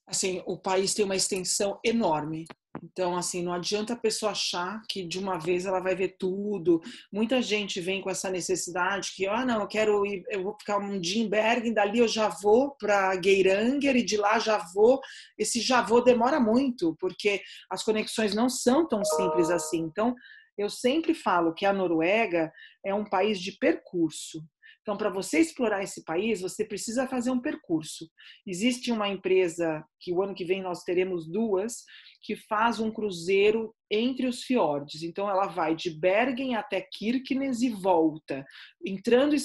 Assim, 0.07 0.41
o 0.45 0.57
país 0.57 0.93
tem 0.93 1.03
uma 1.03 1.17
extensão 1.17 1.77
enorme. 1.83 2.45
Então, 2.83 3.17
assim, 3.17 3.43
não 3.43 3.53
adianta 3.53 3.93
a 3.93 3.97
pessoa 3.97 4.31
achar 4.31 4.81
que 4.89 5.05
de 5.05 5.19
uma 5.19 5.37
vez 5.37 5.65
ela 5.65 5.79
vai 5.79 5.95
ver 5.95 6.15
tudo. 6.17 6.81
Muita 7.11 7.41
gente 7.41 7.81
vem 7.81 8.01
com 8.01 8.09
essa 8.09 8.29
necessidade 8.29 9.11
que, 9.15 9.27
ah, 9.27 9.45
não, 9.45 9.61
eu 9.61 9.67
quero 9.67 10.05
ir, 10.05 10.23
eu 10.29 10.43
vou 10.43 10.55
ficar 10.57 10.77
um 10.77 10.99
dia 10.99 11.21
em 11.21 11.29
Bergen, 11.29 11.73
dali 11.73 11.99
eu 11.99 12.07
já 12.07 12.29
vou 12.29 12.75
para 12.77 13.19
Geiranger 13.21 13.95
e 13.95 14.03
de 14.03 14.17
lá 14.17 14.39
já 14.39 14.57
vou. 14.73 14.99
Esse 15.37 15.59
já 15.59 15.81
vou 15.81 16.03
demora 16.03 16.39
muito, 16.39 16.95
porque 16.99 17.41
as 17.69 17.83
conexões 17.83 18.33
não 18.33 18.49
são 18.49 18.87
tão 18.87 19.03
simples 19.03 19.49
assim. 19.49 19.79
Então, 19.79 20.15
eu 20.57 20.69
sempre 20.69 21.13
falo 21.13 21.53
que 21.53 21.65
a 21.65 21.73
Noruega 21.73 22.51
é 22.85 22.93
um 22.93 23.03
país 23.03 23.39
de 23.39 23.57
percurso. 23.57 24.43
Então, 24.81 24.95
para 24.95 25.09
você 25.09 25.39
explorar 25.39 25.81
esse 25.81 26.03
país, 26.03 26.41
você 26.41 26.63
precisa 26.63 27.07
fazer 27.07 27.31
um 27.31 27.41
percurso. 27.41 28.07
Existe 28.45 28.91
uma 28.91 29.09
empresa 29.09 29.83
que 29.99 30.13
o 30.13 30.21
ano 30.21 30.35
que 30.35 30.45
vem 30.45 30.61
nós 30.61 30.83
teremos 30.83 31.27
duas 31.27 31.83
que 32.21 32.35
faz 32.35 32.79
um 32.79 32.91
cruzeiro 32.91 33.73
entre 33.89 34.27
os 34.27 34.43
fiordes. 34.43 35.01
Então, 35.01 35.27
ela 35.27 35.47
vai 35.47 35.75
de 35.75 35.89
Bergen 35.89 36.55
até 36.55 36.81
Kirkenes 36.81 37.61
e 37.61 37.69
volta, 37.69 38.45
entrando 38.85 39.35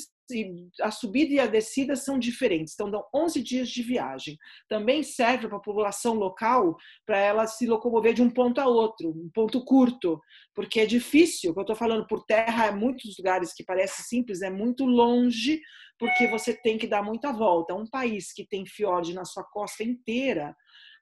a 0.81 0.91
subida 0.91 1.35
e 1.35 1.41
a 1.41 1.47
descida 1.47 1.97
são 1.97 2.19
diferentes, 2.19 2.75
então 2.75 2.91
dão 2.91 3.05
11 3.15 3.43
dias 3.43 3.69
de 3.69 3.83
viagem. 3.83 4.37
Também 4.69 5.03
serve 5.03 5.49
para 5.49 5.57
a 5.57 5.61
população 5.61 6.15
local 6.15 6.77
para 7.07 7.19
ela 7.19 7.47
se 7.47 7.67
locomover 7.67 8.15
de 8.15 8.23
um 8.23 8.31
ponto 8.31 8.61
a 8.61 8.67
outro, 8.67 9.11
um 9.11 9.31
ponto 9.33 9.65
curto, 9.65 10.21
porque 10.55 10.81
é 10.81 10.87
difícil, 10.87 11.53
eu 11.57 11.61
estou 11.61 11.77
falando 11.77 12.07
por 12.07 12.25
terra, 12.25 12.67
é 12.67 12.71
muitos 12.73 13.17
lugares 13.19 13.53
que 13.53 13.65
parece 13.65 14.03
simples, 14.03 14.43
é 14.43 14.51
muito 14.51 14.85
longe, 14.85 15.61
porque 15.99 16.27
você 16.29 16.55
tem 16.55 16.79
que 16.79 16.87
dar 16.87 17.03
muita 17.03 17.31
volta. 17.31 17.75
Um 17.75 17.89
país 17.89 18.33
que 18.33 18.47
tem 18.47 18.65
fiord 18.65 19.13
na 19.13 19.25
sua 19.27 19.45
costa 19.45 19.85
inteira, 19.85 20.57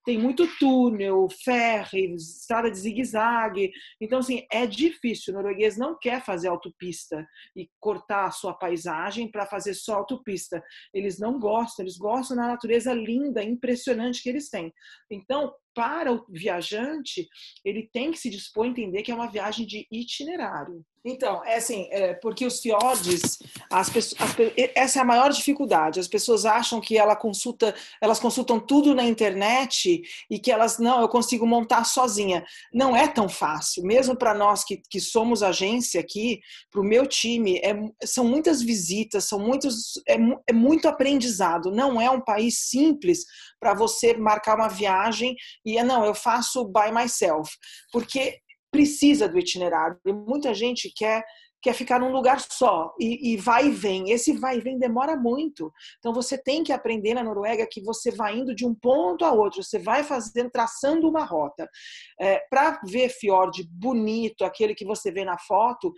tem 0.08 0.16
muito 0.16 0.48
túnel, 0.58 1.28
ferry, 1.44 2.14
estrada 2.14 2.70
de 2.70 2.78
zigue-zague. 2.78 3.70
Então, 4.00 4.20
assim, 4.20 4.46
é 4.50 4.66
difícil. 4.66 5.34
O 5.34 5.36
norueguês 5.36 5.76
não 5.76 5.98
quer 5.98 6.24
fazer 6.24 6.48
autopista 6.48 7.28
e 7.54 7.68
cortar 7.78 8.24
a 8.24 8.30
sua 8.30 8.54
paisagem 8.54 9.30
para 9.30 9.44
fazer 9.44 9.74
só 9.74 9.96
autopista. 9.96 10.64
Eles 10.94 11.18
não 11.18 11.38
gostam, 11.38 11.84
eles 11.84 11.98
gostam 11.98 12.38
da 12.38 12.46
natureza 12.46 12.94
linda, 12.94 13.44
impressionante 13.44 14.22
que 14.22 14.30
eles 14.30 14.48
têm. 14.48 14.72
Então, 15.10 15.52
para 15.78 16.12
o 16.12 16.24
viajante, 16.28 17.28
ele 17.64 17.88
tem 17.92 18.10
que 18.10 18.18
se 18.18 18.28
dispor 18.28 18.64
a 18.64 18.68
entender 18.68 19.04
que 19.04 19.12
é 19.12 19.14
uma 19.14 19.30
viagem 19.30 19.64
de 19.64 19.86
itinerário. 19.92 20.84
Então, 21.04 21.44
é 21.44 21.56
assim, 21.56 21.88
é, 21.90 22.14
porque 22.14 22.44
os 22.44 22.60
fiordes, 22.60 23.38
as 23.70 23.88
pessoas, 23.88 24.20
as, 24.20 24.36
essa 24.74 24.98
é 24.98 25.02
a 25.02 25.04
maior 25.04 25.30
dificuldade. 25.30 26.00
As 26.00 26.08
pessoas 26.08 26.44
acham 26.44 26.80
que 26.80 26.98
ela 26.98 27.14
consulta, 27.14 27.74
elas 28.00 28.18
consultam 28.18 28.58
tudo 28.58 28.94
na 28.94 29.04
internet 29.04 30.02
e 30.28 30.38
que 30.38 30.50
elas, 30.50 30.78
não, 30.78 31.00
eu 31.00 31.08
consigo 31.08 31.46
montar 31.46 31.84
sozinha. 31.84 32.44
Não 32.72 32.96
é 32.96 33.06
tão 33.06 33.28
fácil. 33.28 33.84
Mesmo 33.84 34.16
para 34.16 34.34
nós 34.34 34.64
que, 34.64 34.82
que 34.90 35.00
somos 35.00 35.42
agência 35.42 36.00
aqui, 36.00 36.40
para 36.70 36.80
o 36.80 36.84
meu 36.84 37.06
time, 37.06 37.58
é, 37.58 37.74
são 38.04 38.24
muitas 38.24 38.60
visitas, 38.60 39.24
são 39.24 39.38
muitos, 39.38 39.92
é, 40.08 40.16
é 40.48 40.52
muito 40.52 40.88
aprendizado. 40.88 41.70
Não 41.70 42.00
é 42.00 42.10
um 42.10 42.20
país 42.20 42.58
simples 42.68 43.24
para 43.60 43.72
você 43.74 44.16
marcar 44.16 44.56
uma 44.56 44.68
viagem 44.68 45.36
e, 45.76 45.82
não, 45.82 46.04
eu 46.04 46.14
faço 46.14 46.64
by 46.64 46.92
myself. 46.92 47.50
Porque 47.92 48.38
precisa 48.70 49.28
do 49.28 49.38
itinerário. 49.38 49.98
E 50.06 50.12
muita 50.12 50.54
gente 50.54 50.92
quer 50.94 51.24
quer 51.60 51.72
ficar 51.72 51.98
num 51.98 52.12
lugar 52.12 52.40
só 52.40 52.94
e, 53.00 53.32
e, 53.32 53.36
vai 53.36 53.66
e 53.66 53.70
vem. 53.70 54.10
Esse 54.10 54.32
vai 54.32 54.58
e 54.58 54.60
vem 54.60 54.78
demora 54.78 55.16
muito. 55.16 55.72
Então 55.98 56.12
você 56.12 56.38
tem 56.38 56.62
que 56.62 56.72
aprender 56.72 57.14
na 57.14 57.22
Noruega 57.22 57.66
que 57.68 57.82
você 57.82 58.10
vai 58.10 58.38
indo 58.38 58.54
de 58.54 58.64
um 58.64 58.74
ponto 58.74 59.24
a 59.24 59.32
outro, 59.32 59.62
você 59.62 59.78
vai 59.78 60.04
fazendo, 60.04 60.50
traçando 60.50 61.08
uma 61.08 61.24
rota. 61.24 61.68
É, 62.20 62.40
Para 62.48 62.80
ver 62.84 63.08
fiord 63.08 63.68
bonito, 63.70 64.44
aquele 64.44 64.74
que 64.74 64.84
você 64.84 65.10
vê 65.10 65.24
na 65.24 65.38
foto, 65.38 65.92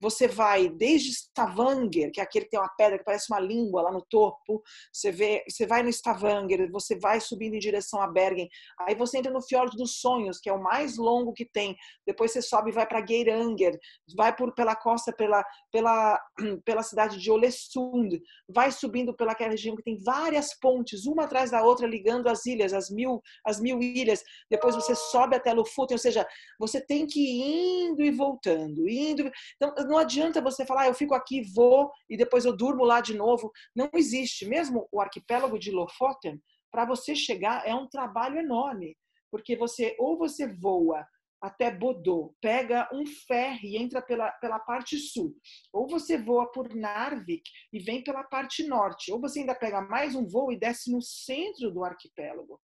você 0.00 0.28
vai 0.28 0.68
desde 0.68 1.10
Stavanger, 1.10 2.10
que 2.12 2.20
é 2.20 2.22
aquele 2.22 2.44
que 2.44 2.52
tem 2.52 2.60
uma 2.60 2.68
pedra 2.76 2.98
que 2.98 3.04
parece 3.04 3.32
uma 3.32 3.40
língua 3.40 3.82
lá 3.82 3.92
no 3.92 4.04
topo, 4.08 4.62
você 4.92 5.10
vê, 5.10 5.44
você 5.48 5.66
vai 5.66 5.82
no 5.82 5.88
Stavanger, 5.88 6.70
você 6.70 6.98
vai 6.98 7.20
subindo 7.20 7.54
em 7.54 7.58
direção 7.58 8.00
a 8.00 8.06
Bergen, 8.06 8.48
aí 8.80 8.94
você 8.94 9.18
entra 9.18 9.32
no 9.32 9.42
Fjord 9.42 9.76
dos 9.76 10.00
Sonhos, 10.00 10.38
que 10.38 10.48
é 10.48 10.52
o 10.52 10.62
mais 10.62 10.96
longo 10.96 11.32
que 11.32 11.44
tem. 11.44 11.76
Depois 12.06 12.32
você 12.32 12.42
sobe 12.42 12.70
e 12.70 12.74
vai 12.74 12.86
para 12.86 13.04
Geiranger, 13.04 13.78
vai 14.16 14.34
por 14.34 14.54
pela 14.54 14.76
costa 14.76 15.12
pela 15.12 15.44
pela 15.72 16.20
pela 16.64 16.82
cidade 16.82 17.18
de 17.18 17.30
Olesund, 17.30 18.20
vai 18.48 18.70
subindo 18.70 19.14
pelaquela 19.14 19.50
região 19.50 19.76
que 19.76 19.82
tem 19.82 19.98
várias 20.02 20.58
pontes, 20.58 21.06
uma 21.06 21.24
atrás 21.24 21.50
da 21.50 21.62
outra 21.62 21.86
ligando 21.86 22.28
as 22.28 22.46
ilhas, 22.46 22.72
as 22.72 22.90
mil 22.90 23.20
as 23.44 23.60
mil 23.60 23.80
ilhas. 23.80 24.22
Depois 24.50 24.74
você 24.74 24.94
sobe 24.94 25.36
até 25.36 25.52
Lofoten, 25.52 25.94
ou 25.94 25.98
seja, 25.98 26.26
você 26.58 26.80
tem 26.80 27.06
que 27.06 27.20
ir 27.20 27.88
indo 27.88 28.02
e 28.02 28.10
voltando, 28.10 28.88
indo. 28.88 29.30
Então 29.56 29.87
não 29.88 29.98
adianta 29.98 30.40
você 30.40 30.64
falar, 30.64 30.82
ah, 30.82 30.86
eu 30.88 30.94
fico 30.94 31.14
aqui, 31.14 31.42
vou 31.54 31.90
e 32.08 32.16
depois 32.16 32.44
eu 32.44 32.56
durmo 32.56 32.84
lá 32.84 33.00
de 33.00 33.14
novo. 33.14 33.50
Não 33.74 33.90
existe. 33.94 34.46
Mesmo 34.46 34.88
o 34.92 35.00
arquipélago 35.00 35.58
de 35.58 35.70
Lofoten, 35.70 36.40
para 36.70 36.84
você 36.84 37.14
chegar 37.14 37.66
é 37.66 37.74
um 37.74 37.88
trabalho 37.88 38.38
enorme, 38.38 38.96
porque 39.30 39.56
você 39.56 39.96
ou 39.98 40.18
você 40.18 40.46
voa 40.46 41.06
até 41.40 41.70
Bodø, 41.70 42.30
pega 42.40 42.88
um 42.92 43.06
ferry 43.06 43.68
e 43.68 43.76
entra 43.76 44.02
pela, 44.02 44.30
pela 44.32 44.58
parte 44.58 44.98
sul, 44.98 45.34
ou 45.72 45.86
você 45.88 46.18
voa 46.18 46.50
por 46.50 46.74
Narvik 46.74 47.48
e 47.72 47.78
vem 47.78 48.02
pela 48.02 48.24
parte 48.24 48.66
norte, 48.66 49.12
ou 49.12 49.20
você 49.20 49.40
ainda 49.40 49.54
pega 49.54 49.80
mais 49.80 50.14
um 50.16 50.26
voo 50.26 50.52
e 50.52 50.58
desce 50.58 50.90
no 50.90 51.00
centro 51.00 51.70
do 51.70 51.84
arquipélago. 51.84 52.60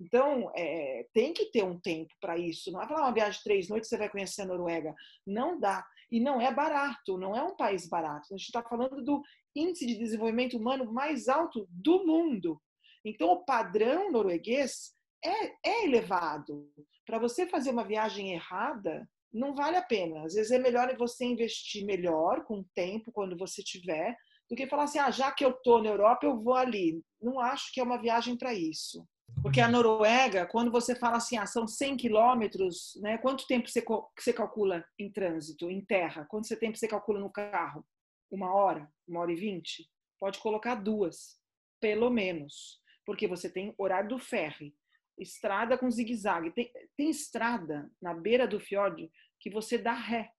Então, 0.00 0.52
é, 0.56 1.06
tem 1.12 1.32
que 1.32 1.46
ter 1.46 1.64
um 1.64 1.78
tempo 1.80 2.14
para 2.20 2.38
isso. 2.38 2.70
Não 2.70 2.80
é 2.80 2.86
falar 2.86 3.02
uma 3.02 3.14
viagem 3.14 3.38
de 3.38 3.44
três 3.44 3.68
noites 3.68 3.88
você 3.88 3.98
vai 3.98 4.08
conhecer 4.08 4.42
a 4.42 4.46
Noruega. 4.46 4.94
Não 5.26 5.58
dá. 5.58 5.84
E 6.10 6.20
não 6.20 6.40
é 6.40 6.52
barato, 6.52 7.18
não 7.18 7.36
é 7.36 7.42
um 7.42 7.56
país 7.56 7.88
barato. 7.88 8.32
A 8.32 8.36
gente 8.36 8.46
está 8.46 8.62
falando 8.62 9.02
do 9.02 9.22
índice 9.54 9.86
de 9.86 9.98
desenvolvimento 9.98 10.56
humano 10.56 10.90
mais 10.92 11.28
alto 11.28 11.66
do 11.70 12.06
mundo. 12.06 12.60
Então, 13.04 13.28
o 13.30 13.44
padrão 13.44 14.10
norueguês 14.10 14.94
é, 15.24 15.46
é 15.64 15.84
elevado. 15.84 16.70
Para 17.06 17.18
você 17.18 17.46
fazer 17.46 17.70
uma 17.70 17.84
viagem 17.84 18.32
errada, 18.32 19.08
não 19.32 19.54
vale 19.54 19.76
a 19.76 19.82
pena. 19.82 20.24
Às 20.24 20.34
vezes 20.34 20.50
é 20.50 20.58
melhor 20.58 20.94
você 20.96 21.24
investir 21.24 21.84
melhor, 21.84 22.44
com 22.44 22.64
tempo, 22.74 23.12
quando 23.12 23.36
você 23.36 23.62
tiver, 23.62 24.16
do 24.48 24.56
que 24.56 24.66
falar 24.66 24.84
assim, 24.84 24.98
ah, 24.98 25.10
já 25.10 25.30
que 25.30 25.44
eu 25.44 25.50
estou 25.50 25.82
na 25.82 25.90
Europa, 25.90 26.26
eu 26.26 26.40
vou 26.40 26.54
ali. 26.54 27.02
Não 27.20 27.38
acho 27.38 27.72
que 27.72 27.80
é 27.80 27.82
uma 27.82 28.00
viagem 28.00 28.36
para 28.36 28.54
isso. 28.54 29.06
Porque 29.42 29.60
a 29.60 29.68
Noruega, 29.68 30.46
quando 30.46 30.70
você 30.70 30.94
fala 30.94 31.18
assim, 31.18 31.36
ah, 31.36 31.46
são 31.46 31.66
100 31.66 31.96
quilômetros, 31.96 32.98
né? 33.00 33.18
quanto 33.18 33.46
tempo 33.46 33.68
você, 33.68 33.82
você 34.18 34.32
calcula 34.32 34.84
em 34.98 35.10
trânsito, 35.10 35.70
em 35.70 35.84
terra? 35.84 36.26
Quanto 36.28 36.48
tempo 36.58 36.76
você 36.76 36.88
calcula 36.88 37.20
no 37.20 37.30
carro? 37.30 37.86
Uma 38.30 38.52
hora? 38.52 38.90
Uma 39.06 39.20
hora 39.20 39.32
e 39.32 39.36
vinte? 39.36 39.88
Pode 40.18 40.38
colocar 40.40 40.74
duas, 40.74 41.38
pelo 41.80 42.10
menos. 42.10 42.80
Porque 43.06 43.26
você 43.26 43.48
tem 43.48 43.74
horário 43.78 44.10
do 44.10 44.18
ferry, 44.18 44.74
estrada 45.16 45.78
com 45.78 45.90
zigue-zague. 45.90 46.50
Tem, 46.50 46.70
tem 46.96 47.08
estrada 47.08 47.90
na 48.02 48.12
beira 48.14 48.46
do 48.46 48.60
fiord 48.60 49.10
que 49.40 49.50
você 49.50 49.78
dá 49.78 49.92
ré, 49.92 50.30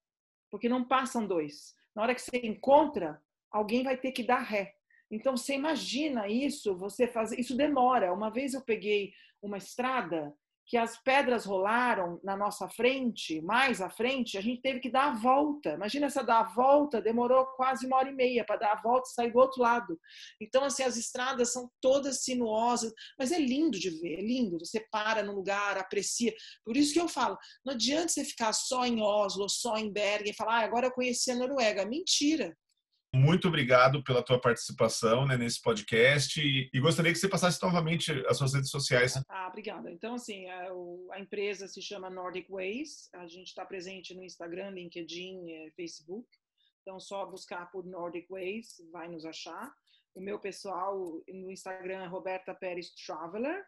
porque 0.50 0.68
não 0.68 0.84
passam 0.84 1.26
dois. 1.26 1.74
Na 1.94 2.02
hora 2.02 2.14
que 2.14 2.20
você 2.20 2.38
encontra, 2.44 3.20
alguém 3.50 3.82
vai 3.82 3.96
ter 3.96 4.12
que 4.12 4.22
dar 4.22 4.40
ré. 4.40 4.74
Então, 5.10 5.36
você 5.36 5.54
imagina 5.54 6.28
isso, 6.28 6.76
você 6.76 7.06
fazer. 7.06 7.38
Isso 7.40 7.56
demora. 7.56 8.12
Uma 8.12 8.30
vez 8.30 8.54
eu 8.54 8.62
peguei 8.62 9.12
uma 9.42 9.58
estrada 9.58 10.32
que 10.70 10.76
as 10.76 10.96
pedras 11.02 11.44
rolaram 11.44 12.20
na 12.22 12.36
nossa 12.36 12.68
frente, 12.68 13.40
mais 13.40 13.80
à 13.80 13.90
frente, 13.90 14.38
a 14.38 14.40
gente 14.40 14.62
teve 14.62 14.78
que 14.78 14.88
dar 14.88 15.08
a 15.08 15.14
volta. 15.16 15.70
Imagina 15.70 16.06
essa 16.06 16.22
dar 16.22 16.42
a 16.42 16.54
volta, 16.54 17.02
demorou 17.02 17.44
quase 17.56 17.84
uma 17.84 17.96
hora 17.96 18.08
e 18.08 18.14
meia 18.14 18.44
para 18.44 18.54
dar 18.54 18.72
a 18.74 18.80
volta 18.80 19.08
e 19.10 19.12
sair 19.12 19.32
do 19.32 19.38
outro 19.40 19.60
lado. 19.60 19.98
Então, 20.40 20.62
assim, 20.62 20.84
as 20.84 20.96
estradas 20.96 21.52
são 21.52 21.68
todas 21.80 22.22
sinuosas, 22.22 22.92
mas 23.18 23.32
é 23.32 23.38
lindo 23.40 23.80
de 23.80 23.90
ver, 23.90 24.20
é 24.20 24.22
lindo. 24.22 24.60
Você 24.60 24.78
para 24.92 25.24
no 25.24 25.34
lugar, 25.34 25.76
aprecia. 25.76 26.32
Por 26.64 26.76
isso 26.76 26.92
que 26.92 27.00
eu 27.00 27.08
falo, 27.08 27.36
não 27.66 27.74
adianta 27.74 28.06
você 28.06 28.24
ficar 28.24 28.52
só 28.52 28.86
em 28.86 29.02
Oslo, 29.02 29.48
só 29.48 29.76
em 29.76 29.92
Bergen 29.92 30.30
e 30.30 30.36
falar, 30.36 30.60
ah, 30.60 30.64
agora 30.64 30.86
eu 30.86 30.92
conheci 30.92 31.32
a 31.32 31.34
Noruega. 31.34 31.84
Mentira 31.84 32.56
muito 33.14 33.48
obrigado 33.48 34.02
pela 34.04 34.22
tua 34.22 34.40
participação 34.40 35.26
né, 35.26 35.36
nesse 35.36 35.60
podcast 35.60 36.40
e, 36.40 36.70
e, 36.72 36.80
gostaria 36.80 37.12
que 37.12 37.18
você 37.18 37.28
passasse 37.28 37.60
novamente 37.62 38.12
as 38.28 38.38
suas 38.38 38.54
redes 38.54 38.70
sociais. 38.70 39.20
Ah, 39.28 39.48
obrigada. 39.48 39.90
Então, 39.90 40.14
assim, 40.14 40.48
a, 40.48 40.68
a 41.12 41.20
empresa 41.20 41.66
se 41.66 41.82
chama 41.82 42.08
Nordic 42.08 42.48
Ways, 42.50 43.08
a 43.14 43.26
gente 43.26 43.48
está 43.48 43.64
presente 43.64 44.14
no 44.14 44.22
Instagram, 44.22 44.70
LinkedIn, 44.70 45.50
é, 45.50 45.70
Facebook, 45.72 46.28
então 46.82 47.00
só 47.00 47.26
buscar 47.26 47.70
por 47.70 47.84
Nordic 47.84 48.28
Ways, 48.30 48.80
vai 48.92 49.08
nos 49.08 49.24
achar. 49.24 49.72
O 50.14 50.20
meu 50.20 50.38
pessoal 50.38 51.20
no 51.28 51.50
Instagram 51.50 52.02
é 52.02 52.06
Roberta 52.06 52.54
Pérez 52.54 52.90
Traveler, 52.94 53.64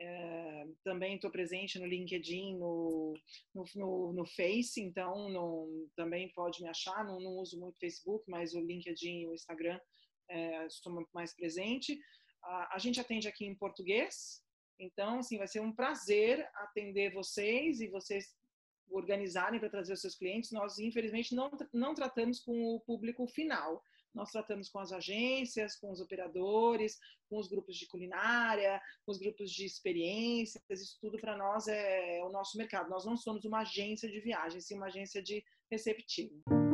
é, 0.00 0.66
também 0.84 1.16
estou 1.16 1.30
presente 1.30 1.78
no 1.78 1.86
LinkedIn, 1.86 2.56
no, 2.56 3.14
no, 3.54 3.64
no, 3.74 4.12
no 4.12 4.26
Face, 4.26 4.80
então 4.80 5.28
também 5.96 6.32
pode 6.32 6.62
me 6.62 6.68
achar. 6.68 7.04
Não, 7.04 7.18
não, 7.20 7.32
uso 7.38 7.58
muito 7.58 7.78
Facebook, 7.78 8.24
mas 8.28 8.54
o 8.54 8.60
LinkedIn 8.60 9.20
e 9.20 9.26
o 9.26 9.34
Instagram 9.34 9.78
é, 10.30 10.66
estou 10.66 10.92
muito 10.92 11.10
mais 11.12 11.34
presente. 11.34 11.98
A, 12.42 12.76
a, 12.76 12.78
gente 12.78 13.00
atende 13.00 13.26
aqui 13.26 13.44
em 13.44 13.56
português, 13.56 14.40
então 14.78 15.18
assim, 15.18 15.36
vai 15.36 15.48
ser 15.48 15.60
um 15.60 15.74
prazer 15.74 16.48
atender 16.54 17.12
vocês 17.12 17.80
e 17.80 17.88
vocês 17.88 18.36
organizarem 18.90 19.58
para 19.58 19.68
trazer 19.68 19.92
os 19.92 20.00
seus 20.00 20.14
clientes. 20.14 20.52
Nós, 20.52 20.78
infelizmente, 20.78 21.34
não, 21.34 21.50
não 21.72 21.92
tratamos 21.92 22.40
com 22.40 22.76
o 22.76 22.80
público 22.80 23.26
final 23.26 23.82
nós 24.18 24.32
tratamos 24.32 24.68
com 24.68 24.80
as 24.80 24.92
agências, 24.92 25.76
com 25.76 25.92
os 25.92 26.00
operadores, 26.00 26.98
com 27.30 27.38
os 27.38 27.48
grupos 27.48 27.76
de 27.76 27.86
culinária, 27.86 28.80
com 29.06 29.12
os 29.12 29.18
grupos 29.18 29.50
de 29.50 29.64
experiências, 29.64 30.62
isso 30.70 30.98
tudo 31.00 31.18
para 31.18 31.36
nós 31.36 31.68
é, 31.68 32.18
é 32.18 32.24
o 32.24 32.30
nosso 32.30 32.58
mercado. 32.58 32.90
Nós 32.90 33.06
não 33.06 33.16
somos 33.16 33.44
uma 33.44 33.60
agência 33.60 34.10
de 34.10 34.20
viagem, 34.20 34.60
sim 34.60 34.76
uma 34.76 34.86
agência 34.86 35.22
de 35.22 35.42
receptivo. 35.70 36.67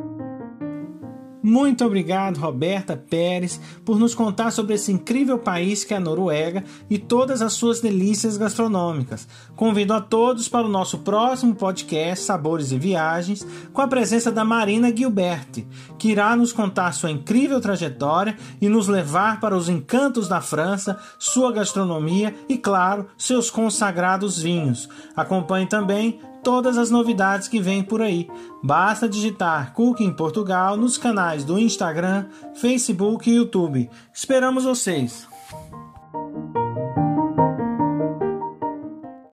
Muito 1.45 1.85
obrigado, 1.85 2.39
Roberta 2.39 2.97
Pérez, 2.97 3.61
por 3.85 3.99
nos 3.99 4.15
contar 4.15 4.49
sobre 4.49 4.73
esse 4.73 4.91
incrível 4.91 5.37
país 5.37 5.83
que 5.83 5.93
é 5.93 5.97
a 5.97 5.99
Noruega 5.99 6.63
e 6.89 6.97
todas 6.97 7.39
as 7.39 7.53
suas 7.53 7.79
delícias 7.79 8.35
gastronômicas. 8.35 9.27
Convido 9.55 9.93
a 9.93 10.01
todos 10.01 10.49
para 10.49 10.65
o 10.65 10.69
nosso 10.69 10.97
próximo 10.97 11.53
podcast 11.53 12.25
Sabores 12.25 12.71
e 12.71 12.79
Viagens, 12.79 13.45
com 13.71 13.79
a 13.79 13.87
presença 13.87 14.31
da 14.31 14.43
Marina 14.43 14.91
Gilberti, 14.91 15.67
que 15.99 16.09
irá 16.09 16.35
nos 16.35 16.51
contar 16.51 16.91
sua 16.93 17.11
incrível 17.11 17.61
trajetória 17.61 18.35
e 18.59 18.67
nos 18.67 18.87
levar 18.87 19.39
para 19.39 19.55
os 19.55 19.69
encantos 19.69 20.27
da 20.27 20.41
França, 20.41 20.97
sua 21.19 21.51
gastronomia 21.51 22.33
e, 22.49 22.57
claro, 22.57 23.05
seus 23.15 23.51
consagrados 23.51 24.41
vinhos. 24.41 24.89
Acompanhe 25.15 25.67
também 25.67 26.19
todas 26.45 26.77
as 26.77 26.91
novidades 26.91 27.47
que 27.47 27.59
vêm 27.59 27.81
por 27.81 28.03
aí. 28.03 28.29
Basta 28.63 29.09
digitar 29.09 29.73
Cooking 29.73 30.13
Portugal 30.13 30.77
nos 30.77 30.95
canais 30.95 31.43
do 31.43 31.57
Instagram, 31.57 32.27
Facebook 32.53 33.27
e 33.27 33.37
YouTube. 33.37 33.89
Esperamos 34.13 34.63
vocês! 34.63 35.34